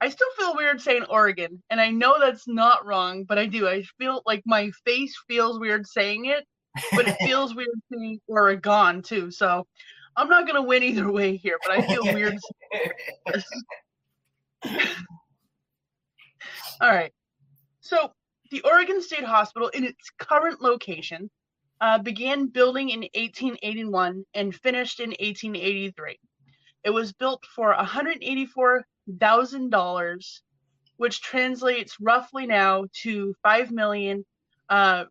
I 0.00 0.08
still 0.08 0.30
feel 0.38 0.56
weird 0.56 0.80
saying 0.80 1.04
Oregon, 1.10 1.62
and 1.68 1.80
I 1.80 1.90
know 1.90 2.18
that's 2.18 2.48
not 2.48 2.86
wrong, 2.86 3.24
but 3.24 3.38
I 3.38 3.46
do. 3.46 3.68
I 3.68 3.82
feel 3.98 4.22
like 4.24 4.42
my 4.46 4.70
face 4.86 5.14
feels 5.28 5.58
weird 5.58 5.86
saying 5.86 6.26
it 6.26 6.46
but 6.92 7.08
it 7.08 7.16
feels 7.20 7.54
weird 7.54 7.68
saying 7.92 8.20
Oregon 8.28 9.02
too. 9.02 9.30
So 9.30 9.66
I'm 10.16 10.28
not 10.28 10.46
gonna 10.46 10.62
win 10.62 10.82
either 10.82 11.10
way 11.10 11.36
here, 11.36 11.58
but 11.64 11.72
I 11.72 11.86
feel 11.86 12.04
weird. 12.04 12.38
All 16.80 16.90
right. 16.90 17.12
So 17.80 18.12
the 18.50 18.62
Oregon 18.62 19.02
State 19.02 19.24
Hospital, 19.24 19.68
in 19.68 19.84
its 19.84 20.10
current 20.18 20.60
location, 20.60 21.30
uh, 21.80 21.98
began 21.98 22.46
building 22.46 22.90
in 22.90 23.00
1881 23.00 24.24
and 24.34 24.54
finished 24.54 25.00
in 25.00 25.10
1883. 25.10 26.18
It 26.84 26.90
was 26.90 27.12
built 27.12 27.44
for 27.54 27.74
$184,000, 27.74 30.40
which 30.96 31.22
translates 31.22 31.96
roughly 32.00 32.46
now 32.46 32.86
to 33.02 33.34
five 33.42 33.70
million 33.70 34.24
uh, 34.68 35.04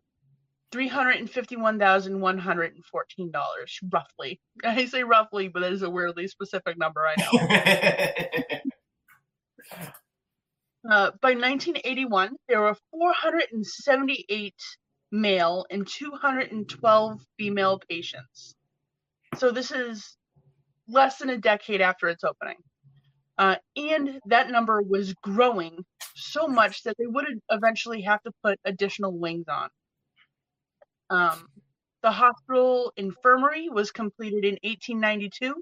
three 0.72 0.88
hundred 0.88 1.16
and 1.16 1.30
fifty-one 1.30 1.78
thousand 1.78 2.20
one 2.20 2.38
hundred 2.38 2.74
and 2.74 2.84
fourteen 2.84 3.30
dollars, 3.30 3.78
roughly. 3.92 4.40
I 4.64 4.86
say 4.86 5.04
roughly, 5.04 5.48
but 5.48 5.60
that 5.60 5.72
is 5.72 5.82
a 5.82 5.90
weirdly 5.90 6.26
specific 6.28 6.78
number. 6.78 7.02
I 7.06 8.60
know. 9.72 9.78
uh, 10.88 11.10
by 11.20 11.30
1981, 11.34 12.36
there 12.48 12.60
were 12.60 12.76
478 12.90 14.54
male 15.12 15.66
and 15.70 15.86
212 15.86 17.20
female 17.38 17.80
patients. 17.88 18.54
So 19.36 19.50
this 19.50 19.70
is 19.70 20.16
less 20.88 21.18
than 21.18 21.30
a 21.30 21.38
decade 21.38 21.80
after 21.80 22.08
its 22.08 22.24
opening. 22.24 22.56
Uh, 23.36 23.56
and 23.76 24.20
that 24.26 24.50
number 24.50 24.82
was 24.82 25.14
growing 25.22 25.84
so 26.14 26.46
much 26.46 26.82
that 26.82 26.96
they 26.98 27.06
would 27.06 27.26
eventually 27.50 28.02
have 28.02 28.22
to 28.22 28.32
put 28.44 28.58
additional 28.64 29.16
wings 29.16 29.46
on. 29.48 29.68
Um, 31.08 31.46
the 32.02 32.10
hospital 32.10 32.92
infirmary 32.96 33.68
was 33.68 33.92
completed 33.92 34.44
in 34.44 34.58
1892, 34.62 35.54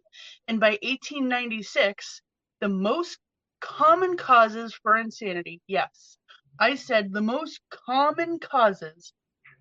and 0.46 0.60
by 0.60 0.70
1896, 0.82 2.22
the 2.60 2.68
most 2.68 3.18
common 3.60 4.16
causes 4.16 4.74
for 4.74 4.96
insanity, 4.96 5.60
yes, 5.66 6.18
I 6.58 6.74
said 6.74 7.12
the 7.12 7.22
most 7.22 7.60
common 7.70 8.38
causes 8.38 9.12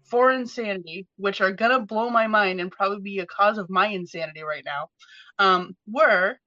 for 0.04 0.32
insanity, 0.32 1.08
which 1.18 1.42
are 1.42 1.52
gonna 1.52 1.80
blow 1.80 2.10
my 2.10 2.28
mind 2.28 2.62
and 2.62 2.72
probably 2.72 3.02
be 3.02 3.20
a 3.20 3.26
cause 3.26 3.58
of 3.58 3.70
my 3.70 3.88
insanity 3.88 4.42
right 4.42 4.64
now, 4.66 4.90
um, 5.40 5.76
were 5.88 6.38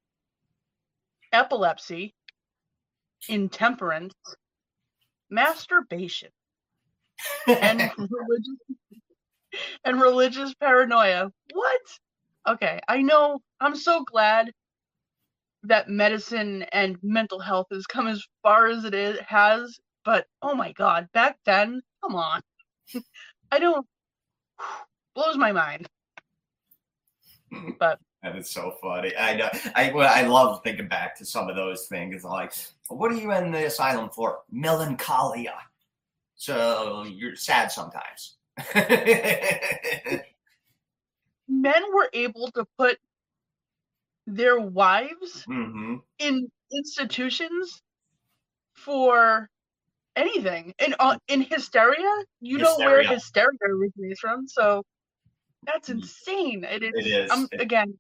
epilepsy, 1.33 2.15
intemperance, 3.29 4.15
masturbation, 5.31 6.31
and 7.47 7.81
religious 7.99 8.57
and 9.85 10.01
religious 10.01 10.55
paranoia. 10.55 11.31
What? 11.53 11.81
Okay, 12.49 12.81
I 12.89 13.03
know. 13.03 13.41
I'm 13.61 13.77
so 13.77 14.03
glad 14.05 14.51
that 15.65 15.89
medicine 15.89 16.65
and 16.73 16.97
mental 17.03 17.39
health 17.39 17.67
has 17.71 17.87
come 17.87 18.07
as 18.07 18.25
far 18.43 18.69
as 18.69 18.85
it 18.85 18.95
is 18.95 19.19
has, 19.21 19.79
but 20.05 20.27
oh 20.43 20.55
my 20.55 20.73
god, 20.73 21.09
back 21.13 21.39
then, 21.45 21.81
come 22.03 22.15
on. 22.15 22.41
I 23.53 23.59
don't 23.59 23.87
blows 25.15 25.37
my 25.37 25.53
mind. 25.53 25.89
But 27.79 27.99
that 28.23 28.37
is 28.37 28.49
so 28.49 28.77
funny. 28.81 29.17
I 29.17 29.37
know. 29.37 29.49
I 29.75 29.91
I 29.91 30.23
love 30.27 30.63
thinking 30.63 30.89
back 30.89 31.17
to 31.19 31.25
some 31.25 31.49
of 31.49 31.57
those 31.57 31.87
things. 31.87 32.25
Like, 32.25 32.53
what 32.89 33.11
are 33.13 33.17
you 33.17 33.33
in 33.33 33.51
the 33.51 33.67
asylum 33.67 34.11
for? 34.11 34.41
Melancholia. 34.51 35.55
So 36.37 37.05
you're 37.05 37.37
sad 37.37 37.71
sometimes. 37.71 38.37
Men 41.49 41.83
were 41.93 42.09
able 42.13 42.51
to 42.53 42.65
put 42.79 42.99
their 44.35 44.59
wives 44.59 45.45
mm-hmm. 45.49 45.97
in 46.19 46.49
institutions 46.73 47.83
for 48.75 49.49
anything. 50.17 50.75
In 50.79 50.95
uh, 50.99 51.17
in 51.29 51.43
hysteria, 51.43 52.25
you 52.41 52.59
hysteria. 52.59 52.79
know 52.79 52.85
where 52.85 53.03
hysteria 53.03 53.59
originates 53.63 54.21
from. 54.21 54.49
So 54.49 54.83
that's 55.65 55.89
mm. 55.89 55.95
insane. 55.95 56.65
It 56.65 56.83
is. 56.83 56.93
It 56.95 57.07
is. 57.07 57.31
I'm, 57.31 57.49
again, 57.53 57.99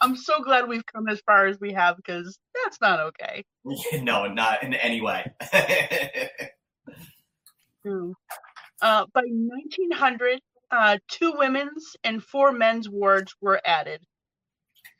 I'm 0.00 0.16
so 0.16 0.42
glad 0.42 0.68
we've 0.68 0.86
come 0.86 1.08
as 1.08 1.20
far 1.20 1.46
as 1.46 1.58
we 1.60 1.72
have 1.72 1.96
because 1.96 2.38
that's 2.62 2.80
not 2.80 3.00
okay. 3.00 3.44
no, 4.02 4.26
not 4.26 4.62
in 4.62 4.74
any 4.74 5.00
way. 5.00 5.30
mm. 7.86 8.12
uh, 8.82 9.06
by 9.14 9.22
1900, 9.22 10.40
uh, 10.70 10.98
two 11.08 11.34
women's 11.36 11.96
and 12.02 12.22
four 12.22 12.52
men's 12.52 12.88
wards 12.88 13.34
were 13.40 13.60
added. 13.64 14.02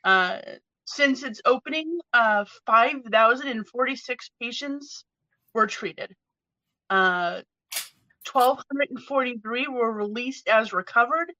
Uh, 0.03 0.39
since 0.85 1.23
its 1.23 1.41
opening, 1.45 1.99
uh, 2.13 2.45
5,046 2.65 4.31
patients 4.41 5.05
were 5.53 5.67
treated. 5.67 6.15
Uh, 6.89 7.41
1,243 8.31 9.67
were 9.67 9.91
released 9.91 10.47
as 10.47 10.73
recovered. 10.73 11.31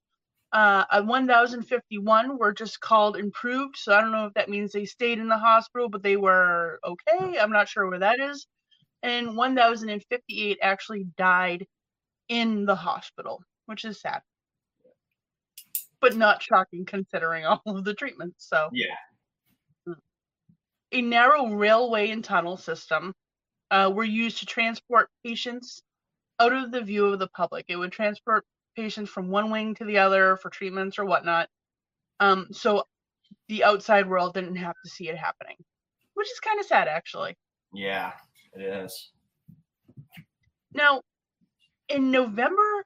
Uh, 0.52 1.02
1,051 1.02 2.38
were 2.38 2.54
just 2.54 2.80
called 2.80 3.18
improved. 3.18 3.76
So 3.76 3.96
I 3.96 4.02
don't 4.02 4.12
know 4.12 4.28
if 4.28 4.34
that 4.36 4.50
means 4.50 4.72
they 4.72 4.86
stayed 4.86 5.20
in 5.20 5.28
the 5.28 5.38
hospital, 5.38 5.90
but 5.90 6.04
they 6.04 6.16
were 6.16 6.80
okay. 6.86 7.40
I'm 7.40 7.52
not 7.52 7.68
sure 7.68 7.90
where 7.90 8.00
that 8.00 8.20
is. 8.20 8.46
And 9.02 9.36
1,058 9.36 10.60
actually 10.62 11.06
died 11.18 11.66
in 12.30 12.66
the 12.66 12.76
hospital, 12.76 13.42
which 13.66 13.84
is 13.84 14.00
sad. 14.00 14.22
But 16.00 16.16
not 16.16 16.42
shocking 16.44 16.86
considering 16.86 17.46
all 17.46 17.62
of 17.66 17.84
the 17.84 17.94
treatments. 17.94 18.46
So, 18.48 18.70
yeah. 18.72 18.96
A 20.94 21.02
narrow 21.02 21.48
railway 21.48 22.12
and 22.12 22.24
tunnel 22.24 22.56
system 22.56 23.14
uh, 23.72 23.92
were 23.94 24.04
used 24.04 24.38
to 24.40 24.46
transport 24.46 25.10
patients 25.26 25.82
out 26.40 26.54
of 26.54 26.72
the 26.72 26.82
view 26.82 27.08
of 27.08 27.20
the 27.20 27.28
public. 27.28 27.66
It 27.68 27.76
would 27.76 27.92
transport 27.92 28.46
patients 28.76 29.10
from 29.10 29.30
one 29.30 29.50
wing 29.50 29.76
to 29.76 29.86
the 29.86 29.98
other 29.98 30.38
for 30.38 30.50
treatments 30.50 31.00
or 31.00 31.06
whatnot. 31.06 31.50
Um, 32.20 32.48
so 32.52 32.84
the 33.50 33.64
outside 33.64 34.08
world 34.08 34.34
didn't 34.34 34.56
have 34.56 34.76
to 34.84 34.90
see 34.90 35.10
it 35.10 35.18
happening, 35.18 35.58
which 36.14 36.28
is 36.28 36.40
kind 36.40 36.60
of 36.60 36.66
sad, 36.66 36.88
actually. 36.88 37.36
Yeah, 37.74 38.12
it 38.54 38.62
is. 38.62 39.12
Now, 40.74 41.02
in 41.90 42.12
November 42.12 42.86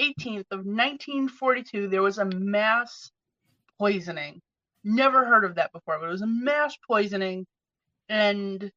18th 0.00 0.46
of 0.50 0.60
1942, 0.64 1.88
there 1.88 2.02
was 2.02 2.18
a 2.18 2.24
mass 2.24 3.10
poisoning. 3.78 4.40
Never 4.84 5.24
heard 5.24 5.44
of 5.44 5.54
that 5.54 5.72
before, 5.72 5.98
but 5.98 6.06
it 6.06 6.12
was 6.12 6.22
a 6.22 6.26
mass 6.26 6.76
poisoning, 6.86 7.46
and 8.08 8.70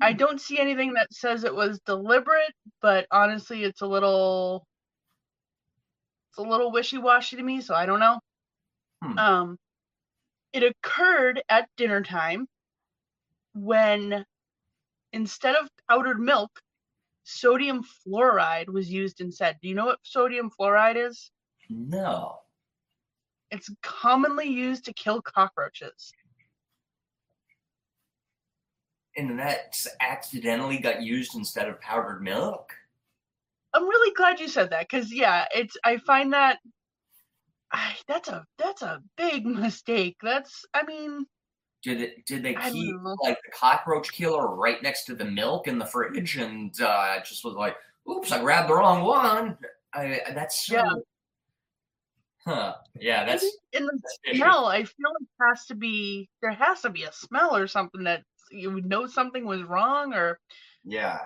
I 0.00 0.12
don't 0.12 0.40
see 0.40 0.58
anything 0.58 0.92
that 0.94 1.12
says 1.12 1.44
it 1.44 1.54
was 1.54 1.80
deliberate, 1.80 2.52
but 2.80 3.06
honestly, 3.10 3.64
it's 3.64 3.80
a 3.80 3.86
little 3.86 4.66
it's 6.30 6.38
a 6.38 6.42
little 6.42 6.70
wishy-washy 6.70 7.36
to 7.36 7.42
me, 7.42 7.60
so 7.60 7.74
I 7.74 7.86
don't 7.86 8.00
know. 8.00 8.20
Hmm. 9.02 9.18
Um, 9.18 9.58
it 10.52 10.62
occurred 10.62 11.42
at 11.48 11.68
dinner 11.76 12.02
time 12.02 12.46
when 13.54 14.24
instead 15.12 15.56
of 15.56 15.68
powdered 15.88 16.20
milk, 16.20 16.50
sodium 17.24 17.82
fluoride 17.82 18.68
was 18.68 18.90
used 18.90 19.20
instead. 19.20 19.58
Do 19.60 19.68
you 19.68 19.74
know 19.74 19.86
what 19.86 19.98
sodium 20.02 20.50
fluoride 20.50 21.08
is? 21.08 21.30
No. 21.68 22.38
It's 23.50 23.70
commonly 23.82 24.48
used 24.48 24.84
to 24.84 24.92
kill 24.92 25.20
cockroaches 25.22 26.12
and 29.16 29.38
that 29.38 29.76
accidentally 30.00 30.78
got 30.78 31.02
used 31.02 31.34
instead 31.34 31.68
of 31.68 31.80
powdered 31.80 32.22
milk. 32.22 32.74
I'm 33.72 33.84
really 33.84 34.14
glad 34.14 34.40
you 34.40 34.48
said 34.48 34.70
that 34.70 34.88
because 34.88 35.12
yeah, 35.12 35.46
it's 35.54 35.76
I 35.84 35.98
find 35.98 36.32
that 36.32 36.58
I, 37.72 37.94
that's 38.08 38.28
a 38.28 38.44
that's 38.58 38.82
a 38.82 39.02
big 39.16 39.46
mistake. 39.46 40.16
That's 40.22 40.64
I 40.74 40.82
mean. 40.84 41.26
Did 41.82 42.02
it? 42.02 42.26
Did 42.26 42.42
they 42.42 42.54
keep 42.54 42.94
like 43.22 43.38
the 43.42 43.52
cockroach 43.58 44.12
killer 44.12 44.54
right 44.54 44.82
next 44.82 45.04
to 45.04 45.14
the 45.14 45.24
milk 45.24 45.66
in 45.66 45.78
the 45.78 45.86
fridge, 45.86 46.36
and 46.36 46.78
uh, 46.78 47.20
just 47.20 47.42
was 47.42 47.54
like, 47.54 47.74
"Oops, 48.10 48.30
I 48.30 48.40
grabbed 48.40 48.68
the 48.68 48.74
wrong 48.74 49.02
one." 49.02 49.56
I, 49.94 50.20
that's 50.34 50.66
so, 50.66 50.74
yeah. 50.74 50.92
Huh. 52.46 52.74
Yeah, 52.98 53.24
that's 53.24 53.44
in 53.72 53.84
the 53.84 53.92
that's 54.24 54.38
smell. 54.38 54.66
I 54.66 54.84
feel 54.84 55.10
like 55.20 55.50
has 55.52 55.66
to 55.66 55.74
be 55.74 56.28
there 56.40 56.52
has 56.52 56.80
to 56.82 56.90
be 56.90 57.04
a 57.04 57.12
smell 57.12 57.54
or 57.54 57.66
something 57.66 58.04
that 58.04 58.22
you 58.50 58.70
would 58.70 58.86
know 58.86 59.06
something 59.06 59.44
was 59.44 59.62
wrong 59.62 60.14
or 60.14 60.38
yeah. 60.84 61.18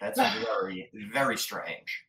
That's 0.00 0.18
very 0.44 0.90
very 1.12 1.36
strange. 1.36 2.02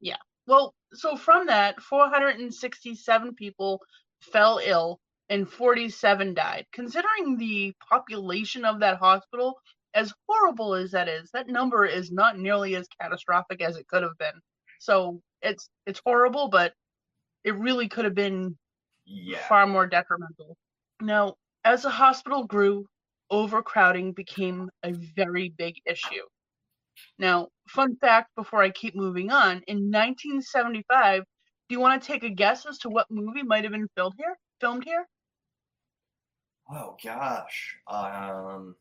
Yeah. 0.00 0.16
Well 0.46 0.74
so 0.92 1.16
from 1.16 1.46
that 1.46 1.80
467 1.80 3.34
people 3.36 3.80
fell 4.20 4.60
ill 4.64 4.98
and 5.28 5.48
47 5.48 6.34
died. 6.34 6.66
Considering 6.72 7.36
the 7.36 7.72
population 7.88 8.64
of 8.64 8.80
that 8.80 8.98
hospital 8.98 9.60
as 9.94 10.12
horrible 10.28 10.74
as 10.74 10.90
that 10.92 11.08
is 11.08 11.30
that 11.32 11.48
number 11.48 11.84
is 11.86 12.10
not 12.10 12.38
nearly 12.38 12.74
as 12.74 12.88
catastrophic 13.00 13.62
as 13.62 13.76
it 13.76 13.86
could 13.86 14.02
have 14.02 14.18
been. 14.18 14.40
So 14.80 15.20
it's 15.42 15.68
it's 15.86 16.00
horrible, 16.04 16.48
but 16.48 16.74
it 17.44 17.54
really 17.56 17.88
could 17.88 18.04
have 18.04 18.14
been 18.14 18.56
Yeah. 19.04 19.46
far 19.48 19.66
more 19.66 19.86
detrimental. 19.86 20.56
Now, 21.00 21.36
as 21.64 21.82
the 21.82 21.90
hospital 21.90 22.46
grew, 22.46 22.86
overcrowding 23.30 24.12
became 24.12 24.70
a 24.82 24.92
very 24.92 25.50
big 25.50 25.76
issue. 25.86 26.26
Now, 27.18 27.48
fun 27.68 27.96
fact 27.96 28.34
before 28.36 28.62
I 28.62 28.70
keep 28.70 28.94
moving 28.94 29.30
on, 29.30 29.62
in 29.66 29.90
1975, 29.90 31.24
do 31.68 31.74
you 31.74 31.80
want 31.80 32.02
to 32.02 32.06
take 32.06 32.24
a 32.24 32.30
guess 32.30 32.66
as 32.66 32.78
to 32.78 32.90
what 32.90 33.06
movie 33.10 33.42
might 33.42 33.64
have 33.64 33.72
been 33.72 33.88
filmed 33.96 34.14
here? 34.18 34.36
Filmed 34.60 34.84
here? 34.84 35.06
Oh 36.70 36.96
gosh. 37.02 37.78
Um 37.86 38.76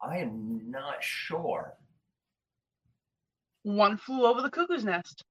I 0.00 0.18
am 0.18 0.70
not 0.70 1.02
sure. 1.02 1.76
One 3.62 3.96
Flew 3.96 4.26
Over 4.26 4.42
the 4.42 4.50
Cuckoo's 4.50 4.84
Nest. 4.84 5.24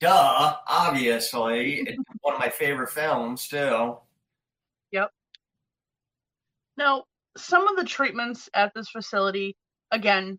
Duh, 0.00 0.56
obviously. 0.68 1.80
It's 1.80 2.02
one 2.20 2.34
of 2.34 2.40
my 2.40 2.50
favorite 2.50 2.90
films 2.90 3.48
too. 3.48 3.96
Yep. 4.92 5.10
Now, 6.76 7.04
some 7.36 7.66
of 7.68 7.76
the 7.76 7.84
treatments 7.84 8.48
at 8.54 8.72
this 8.74 8.90
facility, 8.90 9.56
again, 9.90 10.38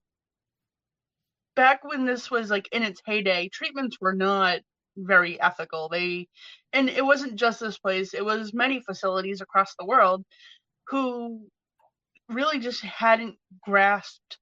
back 1.55 1.83
when 1.83 2.05
this 2.05 2.29
was 2.29 2.49
like 2.49 2.69
in 2.71 2.83
its 2.83 3.01
heyday, 3.05 3.49
treatments 3.49 3.97
were 3.99 4.13
not 4.13 4.59
very 4.95 5.39
ethical. 5.41 5.89
They, 5.89 6.27
and 6.73 6.89
it 6.89 7.05
wasn't 7.05 7.35
just 7.35 7.59
this 7.59 7.77
place, 7.77 8.13
it 8.13 8.23
was 8.23 8.53
many 8.53 8.81
facilities 8.81 9.41
across 9.41 9.73
the 9.77 9.85
world 9.85 10.23
who 10.87 11.47
really 12.29 12.59
just 12.59 12.81
hadn't 12.81 13.35
grasped 13.63 14.37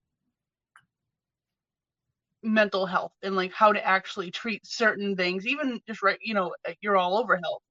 mental 2.46 2.86
health 2.86 3.14
and 3.24 3.36
like 3.36 3.52
how 3.52 3.74
to 3.74 3.86
actually 3.86 4.32
treat 4.32 4.66
certain 4.66 5.16
things, 5.16 5.46
even 5.48 5.82
just 5.88 6.04
right, 6.04 6.20
you 6.22 6.34
know, 6.34 6.54
you're 6.82 6.98
all 6.98 7.18
over 7.18 7.38
health. 7.38 7.62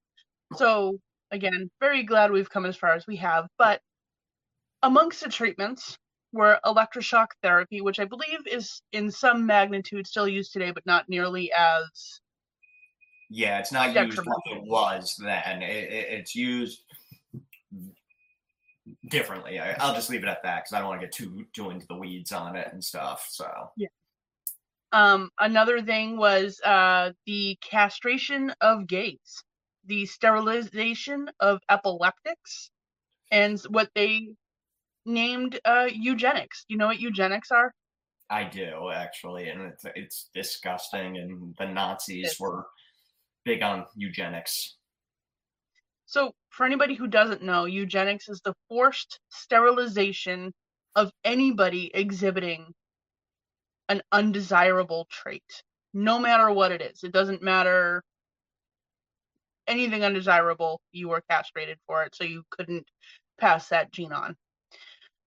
So, 0.56 0.98
again, 1.30 1.70
very 1.80 2.02
glad 2.02 2.30
we've 2.30 2.50
come 2.50 2.66
as 2.66 2.76
far 2.76 2.92
as 2.92 3.06
we 3.06 3.16
have, 3.16 3.46
but 3.58 3.80
amongst 4.82 5.22
the 5.22 5.30
treatments 5.30 5.96
were 6.32 6.58
electroshock 6.64 7.28
therapy, 7.42 7.80
which 7.80 8.00
I 8.00 8.04
believe 8.04 8.46
is 8.46 8.82
in 8.92 9.10
some 9.10 9.46
magnitude 9.46 10.06
still 10.06 10.28
used 10.28 10.52
today, 10.52 10.72
but 10.72 10.84
not 10.84 11.08
nearly 11.08 11.50
as. 11.52 12.20
Yeah, 13.30 13.58
it's 13.58 13.72
not 13.72 13.94
used 13.94 14.18
like 14.18 14.26
it 14.46 14.62
was 14.64 15.16
then. 15.22 15.62
It, 15.62 15.92
it, 15.92 16.06
it's 16.10 16.34
used 16.34 16.82
differently. 19.08 19.58
I, 19.58 19.72
I'll 19.80 19.94
just 19.94 20.10
leave 20.10 20.22
it 20.22 20.28
at 20.28 20.42
that 20.42 20.64
because 20.64 20.72
I 20.72 20.80
don't 20.80 20.88
want 20.88 21.00
to 21.00 21.06
get 21.06 21.14
too 21.14 21.46
too 21.52 21.70
into 21.70 21.87
the 21.87 21.96
weeds 21.96 22.32
on 22.32 22.56
it 22.56 22.68
and 22.72 22.84
stuff. 22.84 23.26
So 23.30 23.70
Um, 24.94 25.30
another 25.40 25.83
thing 25.83 26.16
was 26.16 26.61
uh, 26.64 27.11
the 27.26 27.59
castration 27.61 28.54
of 28.61 28.87
gays, 28.87 29.42
the 29.85 30.07
sterilization 30.07 31.28
of 31.40 31.59
epileptics, 31.68 32.70
and 33.33 33.61
what 33.62 33.90
they 33.96 34.37
named 35.04 35.59
uh, 35.64 35.88
eugenics. 35.92 36.64
You 36.68 36.76
know 36.76 36.87
what 36.87 37.00
eugenics 37.00 37.50
are? 37.50 37.72
I 38.30 38.44
do 38.44 38.90
actually, 38.92 39.48
and 39.48 39.62
it's 39.62 39.85
it's 39.96 40.30
disgusting. 40.33 41.18
And 41.18 41.57
the 41.59 41.66
Nazis 41.66 42.22
Yes. 42.22 42.38
were 42.38 42.66
big 43.44 43.62
on 43.64 43.87
eugenics. 43.96 44.76
So, 46.07 46.35
for 46.50 46.64
anybody 46.64 46.94
who 46.94 47.09
doesn't 47.09 47.42
know, 47.42 47.64
eugenics 47.64 48.28
is 48.28 48.40
the 48.44 48.54
forced 48.68 49.18
sterilization 49.28 50.52
of 50.94 51.11
anybody 51.24 51.90
exhibiting 51.92 52.72
an 53.88 54.02
undesirable 54.12 55.06
trait, 55.10 55.62
no 55.92 56.18
matter 56.18 56.50
what 56.50 56.72
it 56.72 56.80
is. 56.80 57.04
It 57.04 57.12
doesn't 57.12 57.42
matter 57.42 58.02
anything 59.66 60.04
undesirable, 60.04 60.80
you 60.92 61.08
were 61.08 61.22
castrated 61.30 61.78
for 61.86 62.02
it, 62.04 62.14
so 62.14 62.24
you 62.24 62.42
couldn't 62.50 62.86
pass 63.38 63.68
that 63.68 63.92
gene 63.92 64.12
on. 64.12 64.36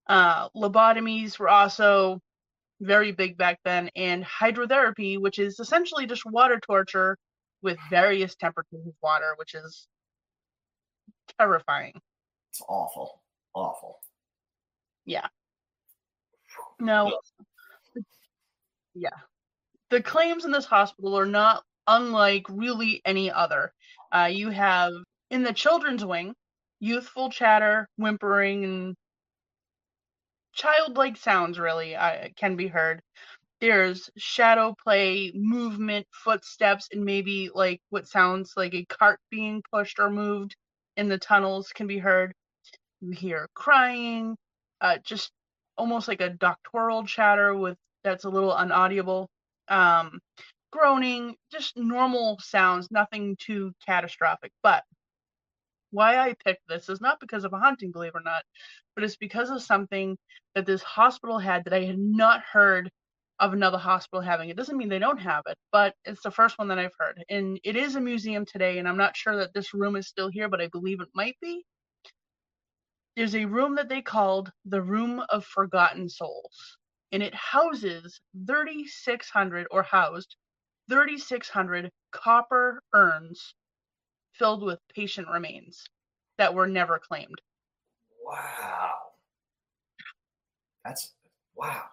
Uh, 0.07 0.49
lobotomies 0.49 1.37
were 1.39 1.49
also 1.49 2.19
very 2.79 3.11
big 3.11 3.37
back 3.37 3.59
then, 3.65 3.89
and 3.95 4.23
hydrotherapy, 4.23 5.19
which 5.19 5.39
is 5.39 5.59
essentially 5.59 6.05
just 6.05 6.25
water 6.25 6.59
torture 6.59 7.17
with 7.61 7.77
various 7.89 8.35
temperatures 8.35 8.85
of 8.85 8.93
water, 9.01 9.33
which 9.37 9.55
is 9.55 9.87
terrifying. 11.39 11.99
It's 12.51 12.61
awful, 12.67 13.21
awful. 13.53 13.97
Now, 16.79 17.11
yeah, 18.99 19.17
the 19.89 20.01
claims 20.01 20.45
in 20.45 20.51
this 20.51 20.65
hospital 20.65 21.17
are 21.17 21.25
not 21.25 21.63
unlike 21.87 22.45
really 22.49 23.01
any 23.05 23.31
other. 23.31 23.73
Uh, 24.11 24.29
you 24.31 24.49
have 24.49 24.93
in 25.31 25.43
the 25.43 25.53
children's 25.53 26.05
wing, 26.05 26.33
youthful 26.79 27.29
chatter, 27.29 27.87
whimpering, 27.97 28.63
and 28.63 28.95
childlike 30.53 31.17
sounds 31.17 31.59
really 31.59 31.95
uh, 31.95 32.29
can 32.35 32.55
be 32.55 32.67
heard. 32.67 33.01
There's 33.61 34.09
shadow 34.17 34.75
play, 34.83 35.31
movement, 35.35 36.07
footsteps, 36.11 36.89
and 36.91 37.05
maybe 37.05 37.49
like 37.53 37.81
what 37.89 38.07
sounds 38.07 38.53
like 38.57 38.75
a 38.75 38.85
cart 38.85 39.19
being 39.31 39.63
pushed 39.73 39.99
or 39.99 40.09
moved 40.09 40.55
in 40.97 41.09
the 41.09 41.19
tunnels 41.19 41.71
can 41.75 41.87
be 41.87 41.99
heard. 41.99 42.33
You 43.01 43.11
hear 43.11 43.49
crying, 43.55 44.37
uh, 44.81 44.99
just 45.03 45.31
almost 45.77 46.07
like 46.07 46.21
a 46.21 46.29
doctoral 46.29 47.05
chatter 47.05 47.55
with 47.55 47.77
that's 48.07 48.25
a 48.25 48.29
little 48.29 48.51
unaudible. 48.51 49.27
Um, 49.67 50.19
groaning, 50.71 51.35
just 51.51 51.77
normal 51.77 52.39
sounds, 52.39 52.89
nothing 52.91 53.35
too 53.39 53.73
catastrophic. 53.85 54.51
But 54.63 54.83
why 55.91 56.17
I 56.17 56.35
picked 56.43 56.67
this 56.67 56.89
is 56.89 57.01
not 57.01 57.19
because 57.19 57.43
of 57.43 57.53
a 57.53 57.59
haunting, 57.59 57.91
believe 57.91 58.13
it 58.15 58.19
or 58.19 58.23
not, 58.23 58.43
but 58.95 59.03
it's 59.03 59.17
because 59.17 59.49
of 59.49 59.61
something 59.61 60.17
that 60.55 60.65
this 60.65 60.83
hospital 60.83 61.39
had 61.39 61.65
that 61.65 61.73
I 61.73 61.83
had 61.83 61.97
not 61.97 62.41
heard 62.41 62.89
of 63.39 63.53
another 63.53 63.77
hospital 63.77 64.21
having. 64.21 64.49
It 64.49 64.57
doesn't 64.57 64.77
mean 64.77 64.89
they 64.89 64.99
don't 64.99 65.21
have 65.21 65.43
it, 65.47 65.57
but 65.71 65.93
it's 66.05 66.23
the 66.23 66.31
first 66.31 66.57
one 66.57 66.69
that 66.69 66.79
I've 66.79 66.95
heard. 66.97 67.23
And 67.29 67.59
it 67.63 67.75
is 67.75 67.95
a 67.95 68.01
museum 68.01 68.45
today, 68.45 68.79
and 68.79 68.87
I'm 68.87 68.97
not 68.97 69.15
sure 69.15 69.37
that 69.37 69.53
this 69.53 69.73
room 69.73 69.95
is 69.95 70.07
still 70.07 70.29
here, 70.29 70.49
but 70.49 70.61
I 70.61 70.67
believe 70.67 71.01
it 71.01 71.09
might 71.13 71.37
be. 71.41 71.63
There's 73.15 73.35
a 73.35 73.45
room 73.45 73.75
that 73.75 73.89
they 73.89 74.01
called 74.01 74.51
the 74.65 74.81
Room 74.81 75.23
of 75.29 75.45
Forgotten 75.45 76.09
Souls, 76.09 76.77
and 77.11 77.23
it 77.23 77.33
houses 77.33 78.19
3,600 78.47 79.67
or 79.71 79.83
housed 79.83 80.35
3,600 80.89 81.91
copper 82.11 82.81
urns 82.93 83.53
filled 84.33 84.63
with 84.63 84.79
patient 84.93 85.27
remains 85.31 85.83
that 86.37 86.53
were 86.53 86.67
never 86.67 86.99
claimed. 86.99 87.41
Wow. 88.23 88.93
That's 90.85 91.13
wow. 91.55 91.83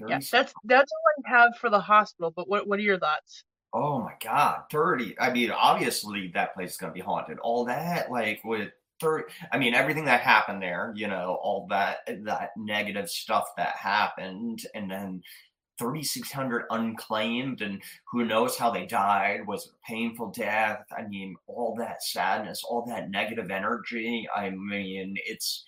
Yeah, 0.00 0.18
that's 0.30 0.52
that's 0.64 0.92
all 0.92 1.24
I 1.24 1.30
have 1.30 1.56
for 1.58 1.70
the 1.70 1.80
hospital. 1.80 2.32
But 2.34 2.48
what 2.48 2.66
what 2.66 2.78
are 2.78 2.82
your 2.82 2.98
thoughts? 2.98 3.44
Oh 3.72 4.00
my 4.00 4.14
God, 4.22 4.64
30. 4.70 5.18
I 5.18 5.32
mean, 5.32 5.50
obviously 5.50 6.30
that 6.34 6.54
place 6.54 6.72
is 6.72 6.76
going 6.76 6.92
to 6.92 6.94
be 6.94 7.00
haunted. 7.00 7.38
All 7.38 7.64
that, 7.64 8.10
like 8.10 8.40
with 8.44 8.70
30, 9.00 9.24
I 9.52 9.58
mean, 9.58 9.74
everything 9.74 10.04
that 10.06 10.20
happened 10.20 10.62
there, 10.62 10.92
you 10.96 11.08
know, 11.08 11.38
all 11.42 11.66
that, 11.70 11.98
that 12.24 12.50
negative 12.56 13.10
stuff 13.10 13.44
that 13.56 13.76
happened. 13.76 14.64
And 14.74 14.90
then 14.90 15.22
3,600 15.78 16.66
unclaimed, 16.70 17.62
and 17.62 17.82
who 18.10 18.24
knows 18.24 18.56
how 18.56 18.70
they 18.70 18.86
died. 18.86 19.46
Was 19.46 19.66
it 19.66 19.72
a 19.72 19.90
painful 19.90 20.30
death? 20.30 20.84
I 20.96 21.02
mean, 21.06 21.34
all 21.46 21.74
that 21.78 22.02
sadness, 22.02 22.62
all 22.64 22.84
that 22.86 23.10
negative 23.10 23.50
energy. 23.50 24.26
I 24.34 24.50
mean, 24.50 25.16
it's, 25.26 25.64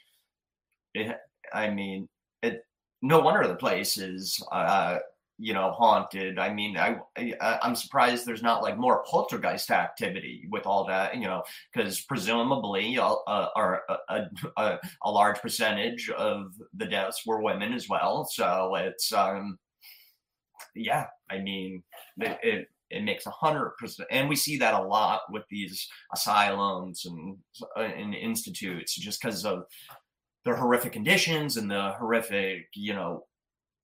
it, 0.94 1.16
I 1.52 1.70
mean, 1.70 2.08
it, 2.42 2.64
no 3.02 3.20
wonder 3.20 3.46
the 3.46 3.56
place 3.56 3.98
is, 3.98 4.42
uh, 4.52 4.98
you 5.38 5.52
know, 5.52 5.70
haunted. 5.72 6.38
I 6.38 6.52
mean, 6.52 6.76
I, 6.78 6.98
I 7.16 7.58
I'm 7.62 7.76
surprised 7.76 8.24
there's 8.24 8.42
not 8.42 8.62
like 8.62 8.78
more 8.78 9.04
poltergeist 9.04 9.70
activity 9.70 10.46
with 10.50 10.66
all 10.66 10.86
that, 10.86 11.14
you 11.16 11.26
know, 11.26 11.42
because 11.72 12.00
presumably, 12.00 12.98
uh, 12.98 13.14
uh, 13.26 13.48
or 13.54 13.82
a, 14.08 14.22
a, 14.56 14.78
a 15.02 15.10
large 15.10 15.40
percentage 15.40 16.08
of 16.10 16.54
the 16.74 16.86
deaths 16.86 17.22
were 17.26 17.42
women 17.42 17.72
as 17.74 17.88
well. 17.88 18.26
So 18.30 18.74
it's, 18.76 19.12
um, 19.12 19.58
yeah, 20.74 21.06
I 21.30 21.38
mean, 21.38 21.82
it 22.18 22.38
it, 22.42 22.68
it 22.88 23.04
makes 23.04 23.26
a 23.26 23.30
hundred 23.30 23.72
percent, 23.78 24.08
and 24.10 24.28
we 24.28 24.36
see 24.36 24.56
that 24.58 24.74
a 24.74 24.82
lot 24.82 25.22
with 25.30 25.44
these 25.50 25.88
asylums 26.14 27.04
and 27.04 27.36
and 27.76 28.14
institutes, 28.14 28.94
just 28.94 29.20
because 29.20 29.44
of 29.44 29.64
the 30.44 30.54
horrific 30.54 30.92
conditions 30.92 31.56
and 31.56 31.70
the 31.70 31.92
horrific, 31.98 32.68
you 32.74 32.94
know, 32.94 33.26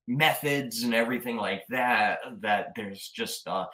methods 0.09 0.83
and 0.83 0.95
everything 0.95 1.37
like 1.37 1.62
that 1.69 2.19
that 2.41 2.73
there's 2.77 3.09
just 3.15 3.47
uh, 3.47 3.67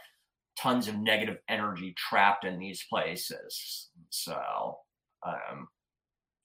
tons 0.59 0.89
of 0.89 0.99
negative 0.99 1.39
energy 1.49 1.95
trapped 1.97 2.45
in 2.45 2.59
these 2.59 2.85
places. 2.91 3.89
So 4.11 4.79
um 5.27 5.69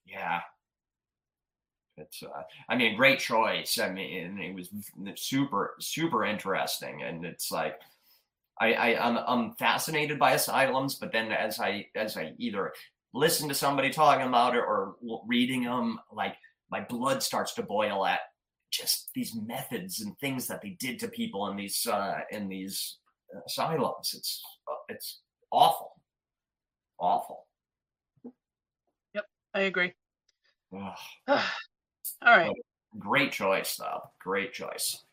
yeah. 0.06 0.42
It's 1.98 2.24
uh, 2.24 2.42
I 2.70 2.76
mean, 2.76 2.96
great 2.96 3.20
choice. 3.20 3.78
I 3.80 3.90
mean, 3.90 4.40
it 4.40 4.56
was 4.56 4.70
super 5.16 5.76
super 5.80 6.26
interesting, 6.26 7.04
and 7.04 7.24
it's 7.24 7.52
like 7.52 7.80
I, 8.60 8.74
I 8.74 9.08
I'm 9.08 9.18
I'm 9.28 9.54
fascinated 9.56 10.18
by 10.18 10.34
asylums, 10.34 10.96
but 10.96 11.12
then 11.12 11.32
as 11.32 11.60
I 11.60 11.88
as 11.96 12.18
I 12.18 12.34
either 12.40 12.74
listen 13.14 13.48
to 13.48 13.54
somebody 13.54 13.92
talking 13.92 14.28
about 14.28 14.56
it 14.56 14.64
or 14.66 14.96
reading 15.28 15.64
them, 15.64 16.00
like 16.12 16.36
my 16.72 16.82
blood 16.82 17.22
starts 17.22 17.54
to 17.56 17.64
boil 17.64 18.06
at 18.08 18.22
just 18.74 19.12
these 19.14 19.36
methods 19.36 20.02
and 20.02 20.18
things 20.18 20.48
that 20.48 20.62
they 20.62 20.72
did 20.80 21.00
to 21.00 21.08
people 21.08 21.48
in 21.48 21.56
these 21.56 21.86
uh, 21.86 22.22
in 22.32 22.50
these 22.50 22.98
asylums. 23.46 24.14
It's 24.18 24.42
uh, 24.70 24.76
it's 24.90 25.22
awful, 25.52 25.94
awful. 27.00 27.46
Yep, 29.14 29.26
I 29.54 29.60
agree. 29.62 29.94
All 30.74 30.98
right. 32.26 32.52
Great 32.98 33.32
choice, 33.32 33.76
though. 33.76 34.02
Great 34.20 34.54
choice. 34.54 35.04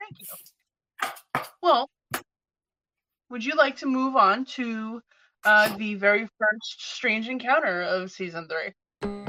Thank 0.00 0.20
you. 0.20 1.42
Well, 1.62 1.90
would 3.30 3.44
you 3.44 3.54
like 3.54 3.76
to 3.76 3.86
move 3.86 4.16
on 4.16 4.44
to 4.56 5.02
uh, 5.44 5.76
the 5.76 5.94
very 5.94 6.28
first 6.38 6.94
strange 6.94 7.28
encounter 7.28 7.82
of 7.82 8.10
season 8.10 8.48
three? 8.48 8.72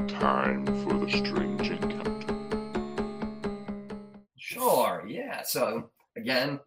Time 0.06 0.64
for 0.66 0.94
the 0.94 1.10
strange 1.10 1.70
encounter. 1.70 1.87
Sure. 4.58 5.04
Yeah. 5.06 5.42
So 5.42 5.90
again, 6.16 6.60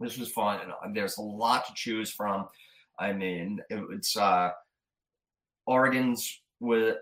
this 0.00 0.18
was 0.18 0.30
fun, 0.30 0.60
and 0.62 0.72
uh, 0.72 0.88
there's 0.92 1.18
a 1.18 1.22
lot 1.22 1.66
to 1.66 1.72
choose 1.74 2.10
from. 2.10 2.48
I 2.98 3.12
mean, 3.12 3.60
it's 3.70 4.16
uh, 4.16 4.50
Oregon's 5.66 6.40
with 6.58 6.96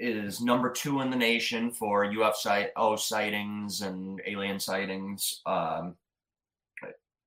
is 0.00 0.40
number 0.40 0.70
two 0.70 1.00
in 1.00 1.10
the 1.10 1.16
nation 1.16 1.70
for 1.70 2.04
UFO 2.04 2.98
sightings 2.98 3.82
and 3.82 4.20
alien 4.26 4.58
sightings. 4.58 5.40
Um, 5.46 5.94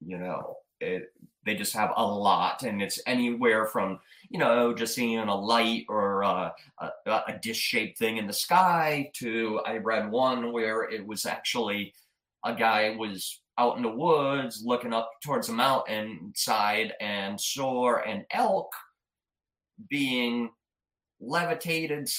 you 0.05 0.17
know, 0.17 0.57
it, 0.81 1.13
they 1.45 1.55
just 1.55 1.73
have 1.73 1.93
a 1.95 2.05
lot, 2.05 2.63
and 2.63 2.81
it's 2.81 2.99
anywhere 3.05 3.65
from 3.65 3.99
you 4.29 4.39
know 4.39 4.73
just 4.73 4.95
seeing 4.95 5.19
a 5.19 5.35
light 5.35 5.85
or 5.89 6.23
uh, 6.23 6.51
a, 6.79 6.89
a 7.09 7.39
dish-shaped 7.41 7.97
thing 7.97 8.17
in 8.17 8.27
the 8.27 8.33
sky 8.33 9.09
to 9.15 9.61
I 9.65 9.77
read 9.77 10.11
one 10.11 10.51
where 10.51 10.83
it 10.83 11.05
was 11.05 11.25
actually 11.25 11.93
a 12.45 12.55
guy 12.55 12.95
was 12.97 13.41
out 13.57 13.77
in 13.77 13.83
the 13.83 13.89
woods 13.89 14.61
looking 14.63 14.93
up 14.93 15.09
towards 15.23 15.47
the 15.47 15.53
mountain 15.53 16.31
side 16.35 16.93
and 17.01 17.39
saw 17.39 17.97
an 17.97 18.25
elk 18.31 18.71
being 19.89 20.49
levitated 21.19 22.09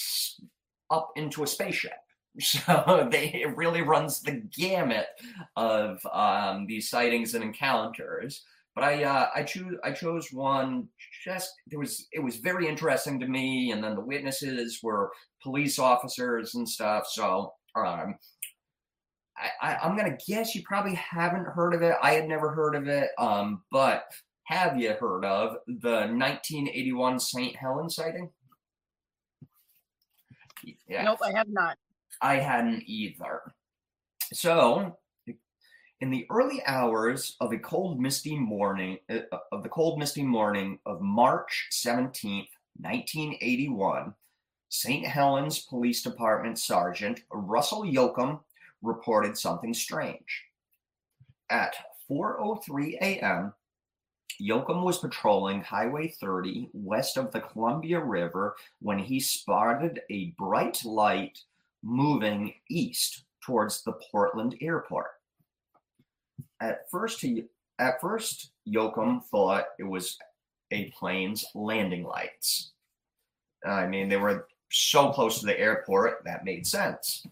up 0.91 1.11
into 1.17 1.43
a 1.43 1.47
spaceship. 1.47 1.93
So 2.41 3.09
they 3.11 3.31
it 3.35 3.57
really 3.57 3.83
runs 3.83 4.21
the 4.21 4.43
gamut 4.57 5.07
of 5.57 5.99
um, 6.13 6.67
these 6.69 6.89
sightings 6.89 7.35
and 7.35 7.43
encounters. 7.43 8.45
But 8.77 8.85
I 8.85 9.03
uh, 9.03 9.29
I 9.35 9.43
choose 9.43 9.77
I 9.83 9.91
chose 9.91 10.33
one 10.33 10.87
just 11.25 11.53
it 11.73 11.77
was 11.77 12.07
it 12.13 12.21
was 12.21 12.37
very 12.37 12.69
interesting 12.69 13.19
to 13.19 13.27
me, 13.27 13.73
and 13.73 13.83
then 13.83 13.97
the 13.97 14.01
witnesses 14.01 14.79
were 14.85 15.11
police 15.43 15.81
officers 15.81 16.55
and 16.55 16.69
stuff. 16.69 17.09
So 17.09 17.55
um, 17.75 18.15
I, 19.61 19.75
I 19.75 19.87
am 19.87 19.97
gonna 19.97 20.17
guess 20.27 20.55
you 20.55 20.63
probably 20.63 20.95
haven't 20.95 21.47
heard 21.47 21.75
of 21.75 21.83
it. 21.83 21.97
I 22.03 22.13
had 22.13 22.29
never 22.29 22.51
heard 22.51 22.75
of 22.75 22.89
it. 22.89 23.11
Um, 23.19 23.63
but 23.71 24.05
have 24.45 24.79
you 24.79 24.93
heard 24.95 25.25
of 25.25 25.59
the 25.67 26.07
1981 26.09 27.21
St. 27.21 27.55
Helens 27.55 27.97
sighting? 27.97 28.31
Yeah. 30.89 31.05
Nope, 31.05 31.21
I 31.23 31.33
have 31.37 31.49
not. 31.49 31.77
I 32.21 32.37
hadn't 32.37 32.83
either. 32.87 33.43
So, 34.33 34.97
in 36.01 36.11
the 36.11 36.27
early 36.31 36.63
hours 36.67 37.37
of 37.41 37.53
a 37.53 37.59
cold, 37.59 38.01
misty 38.01 38.39
morning, 38.39 38.99
uh, 39.11 39.21
of 39.53 39.63
the 39.63 39.69
cold, 39.69 39.99
misty 39.99 40.23
morning 40.23 40.79
of 40.87 41.01
March 41.01 41.69
17th, 41.73 42.49
1981, 42.81 44.15
St. 44.69 45.07
Helens 45.07 45.61
Police 45.61 46.03
Department 46.03 46.59
Sergeant 46.59 47.21
Russell 47.33 47.83
Yoakum 47.83 48.41
reported 48.83 49.37
something 49.37 49.75
strange. 49.75 50.45
At 51.51 51.75
4:03 52.11 52.99
a.m., 53.01 53.55
Yoakum 54.41 54.85
was 54.85 54.99
patrolling 54.99 55.63
Highway 55.63 56.09
30 56.09 56.71
west 56.73 57.17
of 57.17 57.33
the 57.33 57.41
Columbia 57.41 57.99
River 57.99 58.55
when 58.81 58.99
he 58.99 59.19
spotted 59.19 60.01
a 60.11 60.35
bright 60.39 60.85
light 60.85 61.41
moving 61.83 62.55
east 62.71 63.25
towards 63.41 63.83
the 63.83 63.95
Portland 64.11 64.57
airport. 64.61 65.09
At 66.61 66.89
first, 66.91 67.21
he 67.21 67.45
at 67.79 68.01
first 68.01 68.51
Yoakum 68.67 69.25
thought 69.25 69.67
it 69.79 69.85
was 69.85 70.19
a 70.71 70.91
plane's 70.91 71.45
landing 71.55 72.05
lights. 72.05 72.73
I 73.67 73.87
mean, 73.87 74.09
they 74.09 74.17
were 74.17 74.47
so 74.71 75.11
close 75.11 75.41
to 75.41 75.47
the 75.47 75.59
airport 75.59 76.23
that 76.25 76.45
made 76.45 76.67
sense. 76.67 77.27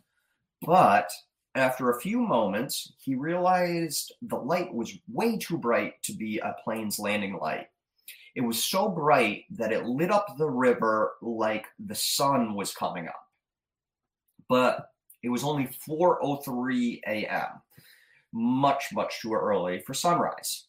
But 0.62 1.10
after 1.56 1.90
a 1.90 2.00
few 2.00 2.20
moments, 2.20 2.92
he 2.98 3.14
realized 3.14 4.12
the 4.22 4.36
light 4.36 4.72
was 4.72 4.98
way 5.08 5.38
too 5.38 5.56
bright 5.56 6.02
to 6.02 6.12
be 6.12 6.38
a 6.38 6.54
plane's 6.62 6.98
landing 6.98 7.38
light. 7.38 7.68
It 8.34 8.42
was 8.42 8.62
so 8.62 8.88
bright 8.88 9.44
that 9.52 9.72
it 9.72 9.86
lit 9.86 10.10
up 10.10 10.36
the 10.36 10.50
river 10.50 11.14
like 11.22 11.66
the 11.78 11.94
sun 11.94 12.54
was 12.54 12.74
coming 12.74 13.08
up. 13.08 13.26
But 14.48 14.90
it 15.22 15.30
was 15.30 15.42
only 15.42 15.66
4:03 15.88 17.00
a.m. 17.06 17.62
Much 18.32 18.92
much 18.92 19.20
too 19.20 19.32
early 19.32 19.80
for 19.80 19.94
sunrise. 19.94 20.66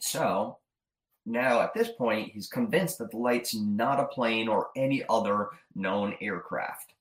So, 0.00 0.58
now 1.26 1.60
at 1.60 1.74
this 1.74 1.88
point, 1.88 2.32
he's 2.32 2.48
convinced 2.48 2.98
that 2.98 3.10
the 3.10 3.18
light's 3.18 3.54
not 3.54 4.00
a 4.00 4.06
plane 4.06 4.48
or 4.48 4.70
any 4.76 5.04
other 5.08 5.48
known 5.74 6.14
aircraft. 6.20 6.94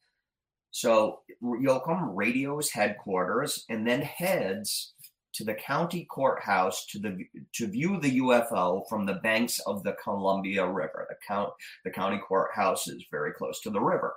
So 0.72 1.20
Yoakum 1.44 2.12
radios 2.14 2.70
headquarters 2.72 3.66
and 3.70 3.86
then 3.86 4.02
heads 4.02 4.94
to 5.34 5.44
the 5.44 5.54
county 5.54 6.06
courthouse 6.06 6.86
to 6.88 7.00
the 7.00 7.26
to 7.54 7.68
view 7.68 8.00
the 8.00 8.20
UFO 8.20 8.88
from 8.90 9.06
the 9.06 9.16
banks 9.16 9.60
of 9.66 9.84
the 9.84 9.96
Columbia 10.04 10.66
River. 10.66 11.08
The 11.10 11.16
count 11.26 11.52
the 11.86 11.92
county 11.92 12.18
courthouse 12.18 12.88
is 12.88 13.04
very 13.12 13.34
close 13.34 13.62
to 13.62 13.70
the 13.70 13.80
river. 13.80 14.16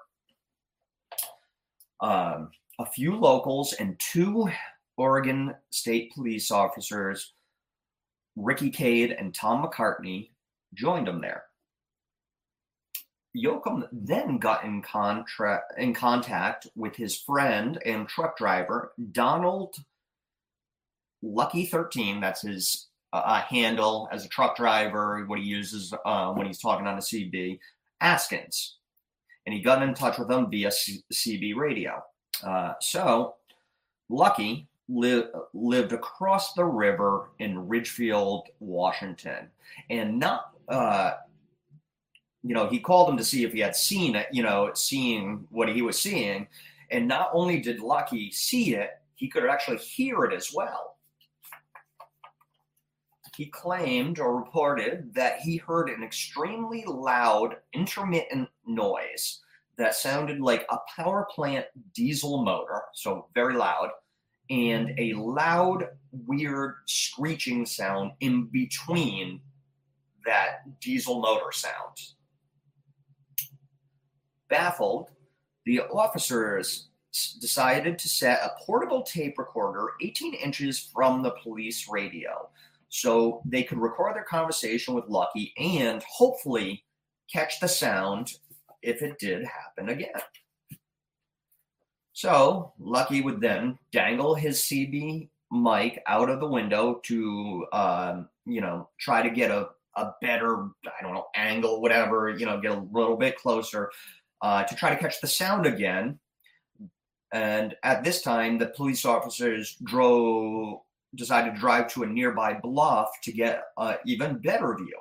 Um, 2.01 2.51
a 2.79 2.87
few 2.87 3.17
locals 3.17 3.75
and 3.75 3.99
two 3.99 4.49
Oregon 4.97 5.55
State 5.71 6.13
police 6.15 6.51
officers, 6.51 7.35
Ricky 8.37 8.71
Cade 8.71 9.13
and 9.13 9.35
Tom 9.35 9.65
McCartney, 9.65 10.31
joined 10.75 11.07
them 11.07 11.21
there. 11.21 11.45
Yoakum 13.37 13.89
then 13.93 14.39
got 14.39 14.65
in, 14.65 14.83
contra- 14.83 15.63
in 15.77 15.93
contact 15.93 16.69
with 16.77 16.97
his 16.97 17.17
friend 17.17 17.81
and 17.85 18.09
truck 18.09 18.37
driver, 18.37 18.93
Donald 19.13 19.77
Lucky 21.23 21.67
13. 21.67 22.21
That's 22.21 22.43
his 22.43 22.89
uh, 23.13 23.41
handle 23.43 24.09
as 24.13 24.25
a 24.25 24.29
truck 24.29 24.57
driver, 24.57 25.25
what 25.27 25.39
he 25.39 25.45
uses 25.45 25.93
uh, 26.05 26.33
when 26.33 26.47
he's 26.47 26.59
talking 26.59 26.87
on 26.87 26.99
a 26.99 27.01
CB, 27.01 27.59
Askins. 28.03 28.73
And 29.47 29.55
he 29.55 29.61
got 29.61 29.83
in 29.83 29.95
touch 29.95 30.19
with 30.19 30.31
him 30.31 30.51
via 30.51 30.71
C- 30.71 31.05
CB 31.13 31.55
radio. 31.57 32.03
Uh, 32.43 32.75
so, 32.81 33.35
Lucky 34.09 34.69
li- 34.89 35.27
lived 35.53 35.93
across 35.93 36.55
the 36.55 36.65
river 36.65 37.31
in 37.39 37.69
Ridgefield, 37.69 38.49
Washington. 38.61 39.49
And 39.91 40.19
not 40.19 40.51
uh, 40.69 41.15
you 42.45 42.55
know, 42.55 42.69
he 42.69 42.79
called 42.79 43.09
him 43.09 43.17
to 43.17 43.25
see 43.25 43.43
if 43.43 43.55
he 43.55 43.61
had 43.61 43.75
seen 43.75 44.15
it, 44.15 44.29
you 44.31 44.43
know, 44.43 44.71
seeing 44.75 45.47
what 45.51 45.71
he 45.71 45.81
was 45.81 45.99
seeing. 45.99 46.47
And 46.91 47.09
not 47.09 47.31
only 47.33 47.59
did 47.59 47.81
Lucky 47.81 48.31
see 48.31 48.75
it, 48.75 48.91
he 49.15 49.29
could 49.29 49.47
actually 49.47 49.79
hear 49.79 50.25
it 50.25 50.35
as 50.35 50.53
well. 50.53 50.99
He 53.35 53.47
claimed 53.47 54.21
or 54.21 54.37
reported 54.37 55.15
that 55.15 55.41
he 55.41 55.57
heard 55.57 55.89
an 55.89 56.05
extremely 56.05 56.85
loud, 56.87 57.57
intermittent 57.73 58.51
noise 58.67 59.41
that 59.79 59.95
sounded 59.95 60.39
like 60.39 60.67
a 60.71 60.77
power 60.95 61.27
plant 61.35 61.65
diesel 61.95 62.45
motor, 62.45 62.83
so 62.93 63.27
very 63.35 63.55
loud, 63.55 63.89
and 64.51 64.93
a 64.99 65.15
loud, 65.15 65.89
weird 66.13 66.75
screeching 66.85 67.65
sound 67.65 68.13
in 68.21 68.45
between 68.49 69.41
that 70.27 70.79
diesel 70.81 71.21
motor 71.21 71.51
sound. 71.51 71.97
Baffled, 74.49 75.11
the 75.65 75.81
officers 75.81 76.89
decided 77.41 77.99
to 77.99 78.09
set 78.09 78.41
a 78.43 78.53
portable 78.65 79.03
tape 79.03 79.39
recorder 79.39 79.93
18 80.03 80.35
inches 80.35 80.79
from 80.93 81.23
the 81.23 81.31
police 81.43 81.89
radio 81.89 82.49
so 82.89 83.43
they 83.45 83.63
could 83.63 83.79
record 83.79 84.17
their 84.17 84.25
conversation 84.25 84.95
with 84.95 85.09
Lucky 85.09 85.53
and 85.59 86.03
hopefully 86.03 86.85
catch 87.33 87.61
the 87.61 87.69
sound 87.69 88.35
if 88.83 89.03
it 89.03 89.19
did 89.19 89.45
happen 89.45 89.89
again. 89.89 90.21
So 92.13 92.73
Lucky 92.79 93.21
would 93.21 93.41
then 93.41 93.79
dangle 93.93 94.35
his 94.35 94.61
CB 94.63 95.29
mic 95.51 96.03
out 96.07 96.31
of 96.31 96.41
the 96.41 96.49
window 96.49 97.01
to, 97.05 97.67
um, 97.73 98.29
you 98.47 98.61
know, 98.61 98.89
try 98.99 99.23
to 99.23 99.31
get 99.31 99.51
a, 99.51 99.69
a 99.97 100.13
better, 100.21 100.69
I 100.87 101.03
don't 101.03 101.15
know, 101.15 101.27
angle, 101.35 101.81
whatever, 101.81 102.31
you 102.31 102.47
know, 102.47 102.61
get 102.61 102.73
a 102.73 102.87
little 102.93 103.17
bit 103.17 103.37
closer 103.37 103.91
uh, 104.45 104.63
to 104.63 104.75
try 104.75 104.91
to 104.91 105.01
catch 105.01 105.23
the 105.23 105.27
sound 105.27 105.65
again. 105.65 106.19
And 107.33 107.75
at 107.83 108.05
this 108.05 108.21
time, 108.21 108.59
the 108.59 108.67
police 108.67 109.07
officers 109.07 109.75
drove, 109.83 110.81
decided 111.15 111.55
to 111.55 111.61
drive 111.61 111.89
to 111.95 112.03
a 112.03 112.07
nearby 112.07 112.53
bluff 112.63 113.09
to 113.23 113.33
get 113.33 113.63
an 113.79 113.97
even 114.05 114.39
better 114.39 114.77
view. 114.77 115.01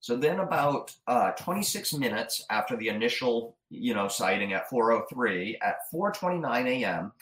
So 0.00 0.16
then, 0.16 0.40
about 0.40 0.90
uh, 1.06 1.30
26 1.30 1.94
minutes 1.94 2.44
after 2.50 2.76
the 2.76 2.88
initial, 2.88 3.56
you 3.70 3.94
know, 3.94 4.08
sighting 4.08 4.52
at 4.54 4.68
4:03, 4.68 5.56
at 5.62 5.76
4:29 5.94 6.66
a.m., 6.66 7.12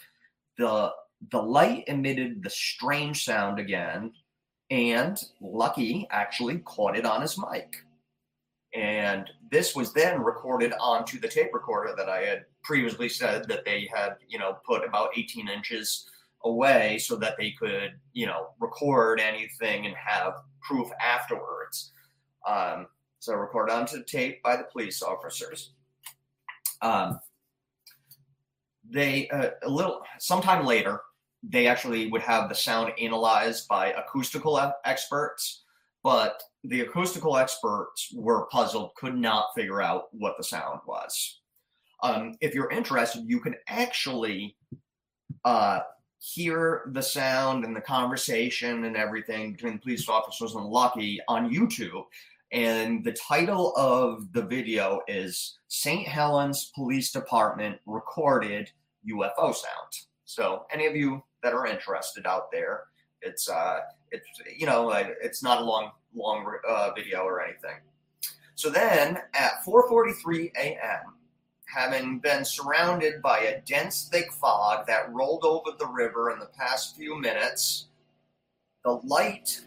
the 0.56 0.90
the 1.30 1.42
light 1.42 1.84
emitted 1.86 2.42
the 2.42 2.48
strange 2.48 3.26
sound 3.26 3.58
again, 3.58 4.14
and 4.70 5.22
Lucky 5.42 6.08
actually 6.10 6.60
caught 6.60 6.96
it 6.96 7.04
on 7.04 7.20
his 7.20 7.36
mic. 7.36 7.84
And 8.74 9.28
this 9.50 9.74
was 9.74 9.92
then 9.92 10.22
recorded 10.22 10.72
onto 10.80 11.18
the 11.18 11.28
tape 11.28 11.50
recorder 11.52 11.94
that 11.96 12.08
I 12.08 12.22
had 12.22 12.44
previously 12.62 13.08
said 13.08 13.48
that 13.48 13.64
they 13.64 13.88
had, 13.92 14.16
you 14.28 14.38
know, 14.38 14.58
put 14.64 14.84
about 14.84 15.10
18 15.16 15.48
inches 15.48 16.08
away 16.44 16.98
so 16.98 17.16
that 17.16 17.36
they 17.36 17.50
could, 17.50 17.92
you 18.12 18.26
know, 18.26 18.50
record 18.60 19.20
anything 19.20 19.86
and 19.86 19.94
have 19.96 20.34
proof 20.62 20.88
afterwards. 21.00 21.92
Um, 22.46 22.86
so 23.18 23.34
recorded 23.34 23.72
onto 23.72 24.04
tape 24.04 24.42
by 24.42 24.56
the 24.56 24.64
police 24.64 25.02
officers. 25.02 25.72
Um, 26.80 27.20
they 28.88 29.28
uh, 29.28 29.50
a 29.62 29.68
little 29.68 30.02
sometime 30.18 30.64
later 30.64 31.00
they 31.42 31.66
actually 31.66 32.10
would 32.10 32.22
have 32.22 32.48
the 32.48 32.54
sound 32.54 32.92
analyzed 33.00 33.68
by 33.68 33.92
acoustical 33.92 34.60
experts 34.84 35.64
but 36.02 36.42
the 36.64 36.80
acoustical 36.80 37.36
experts 37.36 38.12
were 38.14 38.46
puzzled 38.46 38.94
could 38.96 39.16
not 39.16 39.46
figure 39.54 39.82
out 39.82 40.04
what 40.12 40.36
the 40.36 40.44
sound 40.44 40.80
was 40.86 41.40
um, 42.02 42.34
if 42.40 42.54
you're 42.54 42.70
interested 42.70 43.24
you 43.26 43.40
can 43.40 43.54
actually 43.68 44.56
uh, 45.44 45.80
hear 46.18 46.90
the 46.92 47.02
sound 47.02 47.64
and 47.64 47.74
the 47.74 47.80
conversation 47.80 48.84
and 48.84 48.96
everything 48.96 49.52
between 49.52 49.78
police 49.78 50.08
officers 50.08 50.54
and 50.54 50.66
lucky 50.66 51.18
on 51.28 51.52
youtube 51.52 52.04
and 52.52 53.04
the 53.04 53.12
title 53.12 53.72
of 53.76 54.32
the 54.32 54.42
video 54.42 55.00
is 55.06 55.58
St. 55.68 56.06
Helens 56.06 56.72
Police 56.74 57.12
Department 57.12 57.78
recorded 57.86 58.70
UFO 59.08 59.54
sound. 59.54 59.92
So 60.24 60.66
any 60.72 60.86
of 60.86 60.96
you 60.96 61.22
that 61.44 61.52
are 61.52 61.66
interested 61.66 62.26
out 62.26 62.50
there, 62.50 62.84
it's 63.22 63.48
uh, 63.48 63.80
it's 64.10 64.26
you 64.56 64.66
know 64.66 64.90
it's 64.90 65.42
not 65.42 65.60
a 65.60 65.64
long 65.64 65.92
long 66.14 66.46
uh, 66.68 66.90
video 66.94 67.20
or 67.20 67.42
anything. 67.42 67.76
So 68.54 68.70
then 68.70 69.18
at 69.34 69.64
4:43 69.64 70.50
a.m., 70.56 71.14
having 71.64 72.18
been 72.18 72.44
surrounded 72.44 73.22
by 73.22 73.38
a 73.40 73.60
dense 73.62 74.08
thick 74.12 74.32
fog 74.32 74.86
that 74.86 75.12
rolled 75.12 75.44
over 75.44 75.70
the 75.78 75.86
river 75.86 76.30
in 76.30 76.38
the 76.38 76.50
past 76.58 76.96
few 76.96 77.18
minutes, 77.18 77.86
the 78.84 79.00
light 79.04 79.60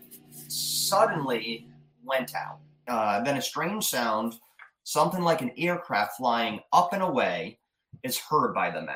suddenly 0.47 1.67
went 2.03 2.35
out. 2.35 2.59
Uh, 2.87 3.21
then 3.21 3.37
a 3.37 3.41
strange 3.41 3.85
sound, 3.85 4.35
something 4.83 5.21
like 5.21 5.41
an 5.41 5.51
aircraft 5.57 6.17
flying 6.17 6.59
up 6.73 6.93
and 6.93 7.01
away, 7.01 7.57
is 8.03 8.17
heard 8.17 8.53
by 8.53 8.69
the 8.69 8.81
men. 8.81 8.95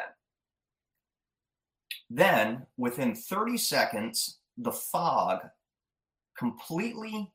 Then, 2.10 2.66
within 2.78 3.16
30 3.16 3.58
seconds, 3.58 4.39
the 4.58 4.72
fog 4.72 5.39
completely 6.38 7.32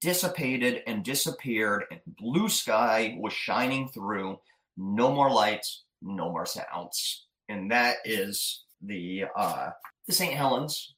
dissipated 0.00 0.82
and 0.86 1.04
disappeared, 1.04 1.84
and 1.90 2.00
blue 2.06 2.48
sky 2.48 3.16
was 3.18 3.32
shining 3.32 3.88
through. 3.88 4.38
No 4.76 5.12
more 5.12 5.30
lights, 5.30 5.84
no 6.02 6.30
more 6.30 6.46
sounds, 6.46 7.26
and 7.48 7.70
that 7.70 7.96
is 8.04 8.64
the 8.82 9.24
uh, 9.36 9.70
the 10.06 10.12
St. 10.12 10.34
Helens 10.34 10.94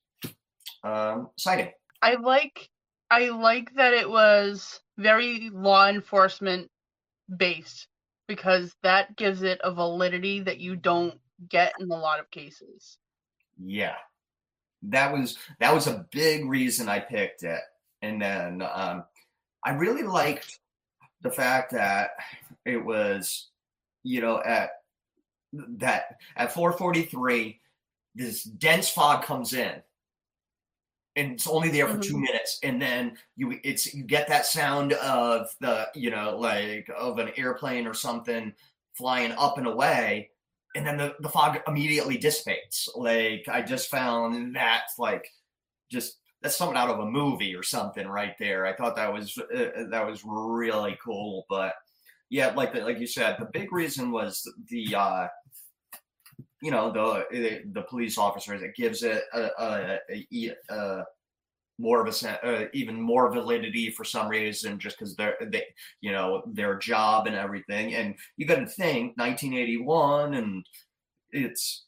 um, 0.83 1.31
sighting. 1.37 1.71
I 2.03 2.15
like 2.15 2.69
I 3.11 3.29
like 3.29 3.75
that 3.77 3.95
it 3.95 4.09
was 4.09 4.81
very 4.97 5.51
law 5.51 5.89
enforcement 5.89 6.71
based 7.35 7.87
because 8.27 8.75
that 8.83 9.17
gives 9.17 9.43
it 9.43 9.61
a 9.65 9.73
validity 9.73 10.41
that 10.41 10.59
you 10.59 10.77
don't 10.77 11.19
get 11.49 11.73
in 11.81 11.91
a 11.91 11.97
lot 11.97 12.21
of 12.21 12.31
cases. 12.31 12.99
Yeah. 13.65 13.97
That 14.83 15.13
was 15.13 15.37
that 15.61 15.75
was 15.75 15.87
a 15.87 16.07
big 16.11 16.49
reason 16.49 16.89
I 16.89 17.01
picked 17.01 17.43
it. 17.43 17.61
And 18.03 18.21
then 18.21 18.63
um 18.63 19.05
I 19.65 19.73
really 19.73 20.05
liked 20.05 20.61
the 21.23 21.31
fact 21.31 21.73
that 21.73 22.11
it 22.65 22.85
was 22.85 23.49
you 24.03 24.21
know 24.21 24.41
at 24.45 24.71
that 25.53 26.17
at 26.37 26.53
443 26.53 27.61
this 28.15 28.43
dense 28.43 28.89
fog 28.89 29.25
comes 29.25 29.53
in 29.53 29.83
and 31.17 31.33
it's 31.33 31.47
only 31.47 31.71
there 31.71 31.87
for 31.87 31.95
mm-hmm. 31.95 32.01
two 32.03 32.19
minutes 32.19 32.59
and 32.63 32.81
then 32.81 33.17
you 33.37 33.59
it's 33.65 33.93
you 33.95 34.05
get 34.05 34.29
that 34.29 34.47
sound 34.47 34.93
of 34.95 35.49
the 35.61 35.89
you 35.95 36.11
know 36.11 36.39
like 36.39 36.89
of 36.97 37.19
an 37.19 37.31
airplane 37.37 37.87
or 37.87 37.95
something 37.95 38.53
flying 38.95 39.33
up 39.33 39.59
and 39.59 39.67
away 39.67 40.31
and 40.79 40.87
then 40.87 40.97
the, 40.97 41.15
the 41.19 41.29
fog 41.29 41.59
immediately 41.67 42.17
dissipates. 42.17 42.89
Like 42.95 43.47
i 43.51 43.61
just 43.61 43.91
found 43.91 44.55
that 44.55 44.85
like 44.99 45.29
just 45.91 46.19
that's 46.41 46.57
something 46.57 46.77
out 46.77 46.91
of 46.91 47.01
a 47.01 47.11
movie 47.11 47.55
or 47.57 47.65
something 47.65 48.07
right 48.07 48.35
there. 48.39 48.65
I 48.65 48.75
thought 48.75 48.95
that 48.97 49.13
was 49.13 49.37
uh, 49.39 49.59
uh 49.59 49.85
that 49.91 50.07
was 50.07 50.23
really 50.25 50.97
cool 51.05 51.45
but 51.49 51.75
yeah 52.31 52.49
like 52.55 52.75
like 52.75 53.01
you 53.01 53.07
said 53.07 53.37
the 53.39 53.49
big 53.53 53.73
reason 53.73 54.13
was 54.13 54.49
the 54.69 54.95
uh 54.95 55.27
you 56.63 56.71
know 56.71 56.93
the 56.93 57.63
the 57.73 57.83
police 57.83 58.19
officers 58.19 58.63
it 58.63 58.77
gives 58.77 59.03
it 59.03 59.23
a, 59.33 59.49
a, 59.59 59.99
a, 60.11 60.57
a 60.71 61.05
more 61.79 62.05
of 62.05 62.23
a 62.23 62.47
uh, 62.47 62.67
even 62.73 63.01
more 63.01 63.31
validity 63.33 63.91
for 63.91 64.05
some 64.05 64.29
reason 64.29 64.79
just 64.79 64.99
because 64.99 65.15
they're 65.15 65.37
they 65.41 65.65
you 66.01 66.13
know 66.13 66.43
their 66.47 66.77
job 66.77 67.27
and 67.27 67.37
everything. 67.37 67.95
And 67.95 68.15
you 68.37 68.47
got 68.47 68.57
to 68.57 68.67
think 68.67 69.17
1981 69.17 70.35
and 70.35 70.67
it's 71.31 71.85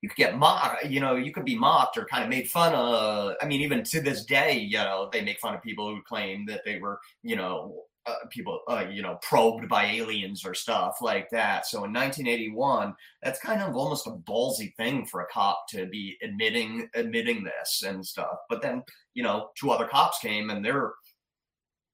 you 0.00 0.08
could 0.08 0.16
get 0.16 0.36
mocked 0.36 0.86
you 0.86 0.98
know 1.00 1.14
you 1.14 1.32
could 1.32 1.44
be 1.44 1.56
mocked 1.56 1.96
or 1.96 2.04
kind 2.04 2.24
of 2.24 2.30
made 2.30 2.48
fun 2.50 2.74
of. 2.74 3.34
I 3.40 3.46
mean 3.46 3.60
even 3.60 3.84
to 3.84 4.00
this 4.00 4.24
day 4.24 4.58
you 4.58 4.78
know 4.78 5.08
they 5.12 5.22
make 5.22 5.38
fun 5.40 5.54
of 5.54 5.62
people 5.62 5.94
who 5.94 6.02
claim 6.02 6.46
that 6.46 6.62
they 6.64 6.78
were 6.78 6.98
you 7.22 7.36
know 7.36 7.84
uh, 8.06 8.14
people, 8.30 8.60
uh, 8.68 8.84
you 8.90 9.02
know, 9.02 9.18
probed 9.22 9.68
by 9.68 9.84
aliens 9.84 10.44
or 10.44 10.54
stuff 10.54 10.96
like 11.00 11.30
that. 11.30 11.66
So 11.66 11.84
in 11.84 11.92
1981, 11.92 12.94
that's 13.22 13.40
kind 13.40 13.62
of 13.62 13.76
almost 13.76 14.06
a 14.06 14.10
ballsy 14.10 14.74
thing 14.76 15.06
for 15.06 15.20
a 15.20 15.26
cop 15.26 15.64
to 15.70 15.86
be 15.86 16.16
admitting 16.22 16.88
admitting 16.94 17.44
this 17.44 17.82
and 17.86 18.04
stuff. 18.04 18.38
But 18.48 18.62
then, 18.62 18.82
you 19.14 19.22
know, 19.22 19.50
two 19.58 19.70
other 19.70 19.86
cops 19.86 20.18
came 20.18 20.50
and 20.50 20.64
they're 20.64 20.92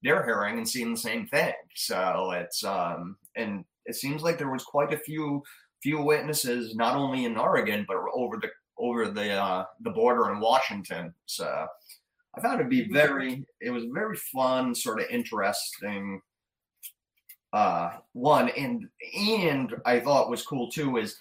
they're 0.01 0.25
hearing 0.25 0.57
and 0.57 0.67
seeing 0.67 0.93
the 0.93 0.99
same 0.99 1.27
thing. 1.27 1.53
So 1.75 2.31
it's 2.31 2.63
um, 2.63 3.17
and 3.35 3.65
it 3.85 3.95
seems 3.95 4.21
like 4.23 4.37
there 4.37 4.51
was 4.51 4.63
quite 4.63 4.93
a 4.93 4.97
few 4.97 5.43
few 5.83 6.01
witnesses, 6.01 6.75
not 6.75 6.95
only 6.95 7.25
in 7.25 7.37
Oregon 7.37 7.85
but 7.87 7.97
over 8.13 8.37
the 8.37 8.49
over 8.79 9.09
the 9.09 9.31
uh, 9.33 9.65
the 9.81 9.91
border 9.91 10.31
in 10.31 10.39
Washington. 10.39 11.13
So 11.25 11.67
I 12.37 12.41
found 12.41 12.61
it 12.61 12.63
to 12.63 12.69
be 12.69 12.87
very, 12.91 13.43
it 13.59 13.71
was 13.71 13.85
very 13.91 14.15
fun, 14.15 14.75
sort 14.75 14.99
of 14.99 15.07
interesting. 15.09 16.21
Uh, 17.51 17.91
one 18.13 18.49
and 18.49 18.87
and 19.17 19.73
I 19.83 19.99
thought 19.99 20.29
was 20.29 20.45
cool 20.45 20.69
too 20.69 20.97
is 20.97 21.17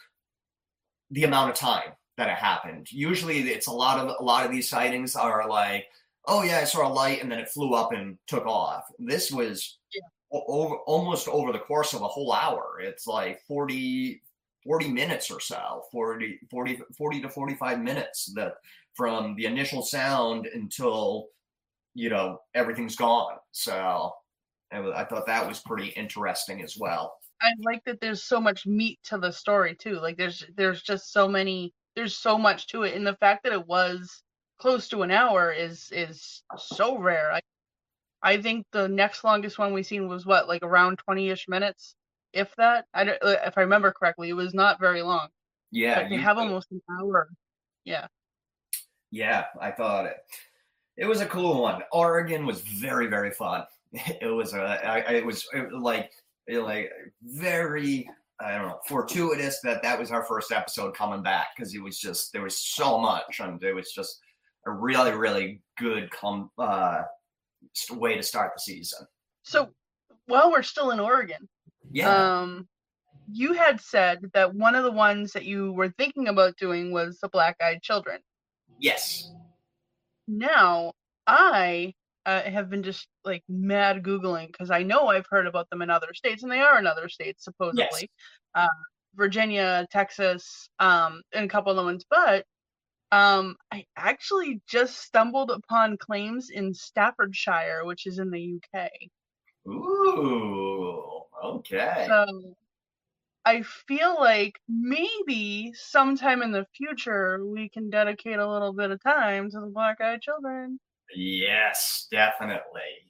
the 1.11 1.24
amount 1.24 1.50
of 1.50 1.56
time 1.56 1.92
that 2.18 2.28
it 2.28 2.36
happened. 2.36 2.88
Usually, 2.92 3.38
it's 3.48 3.68
a 3.68 3.72
lot 3.72 3.98
of 3.98 4.14
a 4.18 4.22
lot 4.22 4.44
of 4.44 4.52
these 4.52 4.68
sightings 4.68 5.16
are 5.16 5.48
like, 5.48 5.86
oh 6.26 6.42
yeah, 6.42 6.59
I 6.59 6.64
saw 6.64 6.86
a 6.86 6.92
light 6.92 7.22
and 7.22 7.32
then 7.32 7.38
it 7.38 7.48
flew 7.48 7.74
up 7.74 7.92
and 7.92 8.18
took 8.26 8.44
off. 8.44 8.84
This 8.98 9.32
was 9.32 9.78
yeah. 9.94 10.02
over 10.30 10.76
almost 10.86 11.28
over 11.28 11.52
the 11.52 11.59
course 11.61 11.94
of 11.94 12.02
a 12.02 12.09
whole 12.09 12.32
hour. 12.32 12.80
It's 12.82 13.06
like 13.06 13.40
40, 13.48 14.20
40 14.64 14.88
minutes 14.88 15.30
or 15.30 15.40
so 15.40 15.84
40, 15.90 16.40
40, 16.50 16.80
40 16.96 17.20
to 17.22 17.28
45 17.30 17.80
minutes 17.80 18.32
that 18.34 18.54
from 18.99 19.36
the 19.36 19.46
initial 19.46 19.80
sound 19.80 20.46
until 20.46 21.28
you 21.94 22.11
know 22.11 22.40
everything's 22.55 22.96
gone. 22.96 23.36
So 23.53 24.12
I 24.72 25.05
thought 25.05 25.24
that 25.26 25.49
was 25.49 25.61
pretty 25.61 25.88
interesting 25.90 26.62
as 26.62 26.76
well. 26.78 27.14
I 27.40 27.53
like 27.62 27.82
that 27.84 28.01
there's 28.01 28.24
so 28.24 28.40
much 28.40 28.66
meat 28.66 28.99
to 29.05 29.16
the 29.16 29.30
story 29.30 29.76
too. 29.76 29.94
Like 30.01 30.18
there's 30.18 30.44
there's 30.57 30.82
just 30.82 31.12
so 31.12 31.28
many 31.28 31.72
there's 31.94 32.16
so 32.16 32.36
much 32.36 32.66
to 32.68 32.82
it, 32.82 32.94
and 32.96 33.07
the 33.07 33.16
fact 33.16 33.44
that 33.44 33.53
it 33.53 33.66
was 33.66 34.22
close 34.59 34.88
to 34.88 35.03
an 35.03 35.12
hour 35.12 35.53
is 35.53 35.88
is 35.92 36.42
so 36.59 36.99
rare. 36.99 37.30
I 37.32 37.40
I 38.20 38.42
think 38.42 38.66
the 38.72 38.88
next 38.88 39.22
longest 39.22 39.59
one 39.61 39.72
we've 39.72 39.86
seen 39.86 40.09
was 40.09 40.26
what 40.26 40.49
like 40.49 40.64
around 40.64 40.99
twenty 40.99 41.30
ish 41.30 41.46
minutes. 41.49 41.94
if 42.32 42.55
that. 42.57 42.84
I 42.92 43.05
don't, 43.05 43.18
if 43.22 43.57
I 43.57 43.61
remember 43.62 43.92
correctly, 43.92 44.28
it 44.28 44.34
was 44.34 44.53
not 44.53 44.80
very 44.80 45.03
long. 45.03 45.28
Yeah, 45.70 46.09
they 46.09 46.16
you- 46.16 46.20
have 46.20 46.36
almost 46.38 46.70
an 46.72 46.82
hour. 47.01 47.28
Yeah. 47.84 48.09
Yeah, 49.11 49.46
I 49.61 49.70
thought 49.70 50.06
it. 50.06 50.16
It 50.96 51.06
was 51.06 51.20
a 51.20 51.26
cool 51.26 51.62
one. 51.62 51.82
Oregon 51.92 52.44
was 52.44 52.61
very, 52.61 53.06
very 53.06 53.30
fun. 53.30 53.64
It 54.20 54.30
was 54.34 54.52
a, 54.52 54.61
I, 54.86 54.98
I- 55.00 55.12
it 55.14 55.24
was 55.26 55.46
like, 55.72 56.11
it 56.46 56.59
like 56.59 56.90
very, 57.22 58.09
I 58.40 58.52
don't 58.59 58.68
know, 58.68 58.80
fortuitous 58.86 59.61
that 59.62 59.82
that 59.82 59.98
was 59.98 60.11
our 60.11 60.24
first 60.24 60.52
episode 60.52 60.94
coming 60.94 61.22
back 61.22 61.48
because 61.56 61.74
it 61.74 61.82
was 61.82 61.98
just 61.98 62.32
there 62.32 62.42
was 62.42 62.59
so 62.59 62.98
much 62.98 63.40
and 63.40 63.62
it 63.62 63.72
was 63.74 63.92
just 63.92 64.20
a 64.66 64.70
really, 64.70 65.12
really 65.12 65.62
good 65.78 66.11
com 66.11 66.50
uh 66.59 67.02
way 67.92 68.14
to 68.16 68.22
start 68.22 68.52
the 68.54 68.61
season. 68.61 69.06
So 69.42 69.70
while 70.26 70.50
we're 70.50 70.62
still 70.62 70.90
in 70.90 71.00
Oregon, 71.00 71.48
Yeah, 71.90 72.40
um, 72.40 72.68
you 73.32 73.54
had 73.54 73.80
said 73.80 74.18
that 74.34 74.54
one 74.54 74.74
of 74.74 74.84
the 74.84 74.92
ones 74.92 75.32
that 75.32 75.44
you 75.44 75.72
were 75.72 75.90
thinking 75.96 76.28
about 76.28 76.56
doing 76.59 76.92
was 76.92 77.18
the 77.20 77.28
Black 77.30 77.56
Eyed 77.62 77.82
Children. 77.82 78.20
Yes, 78.79 79.31
Now 80.26 80.93
I 81.26 81.95
uh, 82.26 82.43
have 82.43 82.68
been 82.68 82.83
just 82.83 83.09
like 83.24 83.43
mad 83.49 84.03
googling 84.03 84.49
because 84.49 84.70
I 84.70 84.83
know 84.83 85.07
I've 85.07 85.26
heard 85.31 85.47
about 85.47 85.70
them 85.70 85.83
in 85.83 85.91
other 85.91 86.12
states, 86.14 86.43
and 86.43 86.53
they 86.53 86.61
are 86.61 86.79
in 86.79 86.87
other 86.87 87.09
states 87.09 87.45
supposedly, 87.45 88.11
uh, 88.55 88.68
Virginia, 89.14 89.87
Texas, 89.91 90.68
um, 90.79 91.22
and 91.33 91.47
a 91.47 91.49
couple 91.49 91.72
of 91.72 91.79
other 91.79 91.87
ones. 91.87 92.05
But 92.09 92.45
um, 93.11 93.57
I 93.72 93.87
actually 93.97 94.61
just 94.68 94.99
stumbled 94.99 95.51
upon 95.51 95.97
claims 95.97 96.51
in 96.51 96.74
Staffordshire, 96.74 97.85
which 97.85 98.07
is 98.07 98.18
in 98.18 98.31
the 98.31 98.59
UK. 98.59 98.91
ooh, 99.66 101.22
okay, 101.43 102.05
So 102.09 102.55
I 103.49 103.62
feel 103.62 104.14
like 104.20 104.61
maybe 104.68 105.72
sometime 105.74 106.42
in 106.42 106.53
the 106.53 106.66
future 106.76 107.46
we 107.46 107.70
can 107.70 107.88
dedicate 107.88 108.38
a 108.38 108.46
little 108.46 108.74
bit 108.74 108.90
of 108.90 109.03
time 109.03 109.51
to 109.51 109.61
the 109.61 109.68
Black 109.68 110.03
Eyed 110.03 110.20
Children. 110.20 110.78
Yes, 111.16 112.09
definitely. 112.11 112.61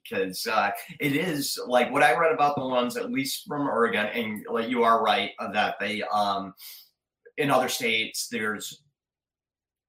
Because 0.01 0.47
uh, 0.47 0.71
it 1.01 1.17
is 1.17 1.59
like 1.67 1.91
what 1.91 2.05
I 2.05 2.17
read 2.17 2.31
about 2.31 2.55
the 2.55 2.65
ones, 2.65 2.97
at 2.97 3.11
least 3.11 3.49
from 3.49 3.67
Oregon, 3.67 4.07
and 4.07 4.47
like 4.49 4.69
you 4.69 4.85
are 4.85 5.03
right 5.03 5.33
uh, 5.41 5.51
that 5.51 5.75
they 5.81 6.03
um 6.03 6.55
in 7.37 7.51
other 7.51 7.69
states 7.69 8.29
there's 8.31 8.85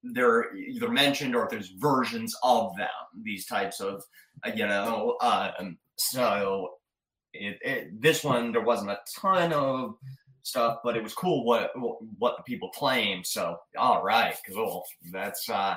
they're 0.01 0.55
either 0.55 0.89
mentioned 0.89 1.35
or 1.35 1.47
there's 1.51 1.73
versions 1.77 2.35
of 2.41 2.75
them. 2.75 2.87
These 3.21 3.45
types 3.45 3.81
of 3.81 4.01
uh, 4.43 4.49
you 4.55 4.65
know 4.65 5.15
um 5.21 5.77
so 5.97 6.71
it, 7.33 7.59
it 7.61 8.01
this 8.01 8.23
one 8.23 8.51
there 8.51 8.61
wasn't 8.61 8.89
a 8.89 8.99
ton 9.15 9.53
of 9.53 9.93
stuff, 10.43 10.79
but 10.83 10.95
it 10.97 11.03
was 11.03 11.13
cool 11.13 11.43
what 11.45 11.71
what 12.17 12.37
the 12.37 12.43
people 12.43 12.69
claim. 12.69 13.23
So 13.23 13.57
all 13.77 14.03
right, 14.03 14.35
cool. 14.51 14.83
That's 15.11 15.49
uh 15.49 15.75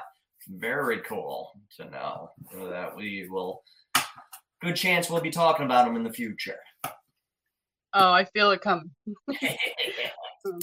very 0.49 1.01
cool 1.01 1.53
to 1.77 1.85
know 1.91 2.31
that 2.71 2.95
we 2.97 3.29
will. 3.31 3.63
Good 4.61 4.77
chance 4.77 5.11
we'll 5.11 5.21
be 5.21 5.31
talking 5.31 5.67
about 5.67 5.87
them 5.87 5.97
in 5.97 6.05
the 6.05 6.13
future. 6.13 6.59
Oh, 7.95 8.11
I 8.13 8.25
feel 8.25 8.51
it 8.53 8.61
coming. 8.61 8.91
Um, 10.45 10.59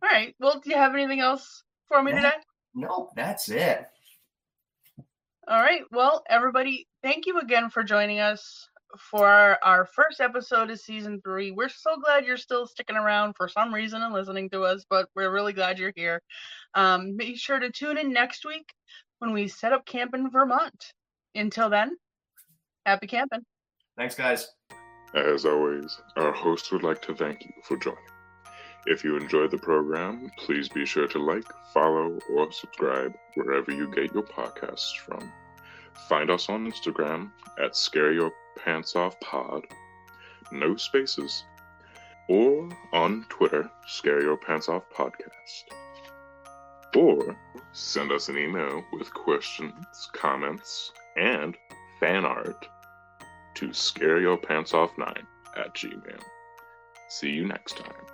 all 0.00 0.08
right. 0.08 0.32
Well, 0.38 0.60
do 0.60 0.70
you 0.70 0.76
have 0.76 0.94
anything 0.94 1.18
else 1.18 1.64
for 1.88 2.00
me 2.04 2.12
No. 2.12 2.18
today? 2.18 2.32
nope, 2.72 3.10
that's 3.16 3.48
it. 3.48 3.84
All 5.48 5.60
right. 5.60 5.82
Well, 5.90 6.22
everybody, 6.30 6.86
thank 7.02 7.26
you 7.26 7.40
again 7.40 7.68
for 7.68 7.82
joining 7.82 8.20
us 8.20 8.68
for 8.98 9.26
our, 9.26 9.58
our 9.62 9.86
first 9.86 10.20
episode 10.20 10.70
of 10.70 10.80
season 10.80 11.20
three. 11.22 11.50
We're 11.50 11.68
so 11.68 11.98
glad 12.04 12.24
you're 12.24 12.36
still 12.36 12.66
sticking 12.66 12.96
around 12.96 13.34
for 13.36 13.48
some 13.48 13.72
reason 13.72 14.02
and 14.02 14.12
listening 14.12 14.50
to 14.50 14.62
us, 14.62 14.84
but 14.88 15.08
we're 15.14 15.30
really 15.30 15.52
glad 15.52 15.78
you're 15.78 15.92
here. 15.96 16.22
Um, 16.74 17.16
be 17.16 17.36
sure 17.36 17.58
to 17.58 17.70
tune 17.70 17.98
in 17.98 18.12
next 18.12 18.44
week 18.44 18.66
when 19.18 19.32
we 19.32 19.48
set 19.48 19.72
up 19.72 19.86
camp 19.86 20.14
in 20.14 20.30
Vermont. 20.30 20.92
Until 21.34 21.70
then, 21.70 21.96
happy 22.86 23.06
camping. 23.06 23.40
Thanks, 23.96 24.14
guys. 24.14 24.48
As 25.14 25.44
always, 25.44 26.00
our 26.16 26.32
host 26.32 26.70
would 26.72 26.82
like 26.82 27.02
to 27.02 27.14
thank 27.14 27.44
you 27.44 27.50
for 27.64 27.76
joining. 27.76 27.98
If 28.86 29.04
you 29.04 29.16
enjoyed 29.16 29.50
the 29.50 29.58
program, 29.58 30.30
please 30.38 30.68
be 30.68 30.86
sure 30.86 31.06
to 31.08 31.18
like, 31.18 31.44
follow, 31.74 32.18
or 32.32 32.50
subscribe 32.50 33.14
wherever 33.34 33.72
you 33.72 33.92
get 33.94 34.14
your 34.14 34.22
podcasts 34.22 34.96
from. 34.96 35.30
Find 36.08 36.30
us 36.30 36.48
on 36.48 36.70
Instagram 36.70 37.30
at 37.62 37.76
Scare 37.76 38.12
Your 38.12 38.32
Pants 38.56 38.96
Off 38.96 39.18
Pod, 39.20 39.64
no 40.52 40.76
spaces, 40.76 41.44
or 42.28 42.68
on 42.92 43.24
Twitter, 43.28 43.70
Scare 43.86 44.22
Your 44.22 44.36
Pants 44.36 44.68
Off 44.68 44.84
Podcast. 44.94 45.64
Or 46.96 47.36
send 47.72 48.10
us 48.10 48.28
an 48.28 48.36
email 48.36 48.84
with 48.92 49.12
questions, 49.14 50.10
comments, 50.12 50.92
and 51.16 51.56
fan 52.00 52.24
art 52.24 52.66
to 53.54 53.68
scareyourpantsoff9 53.68 55.22
at 55.56 55.74
gmail. 55.74 56.20
See 57.08 57.30
you 57.30 57.46
next 57.46 57.76
time. 57.76 58.09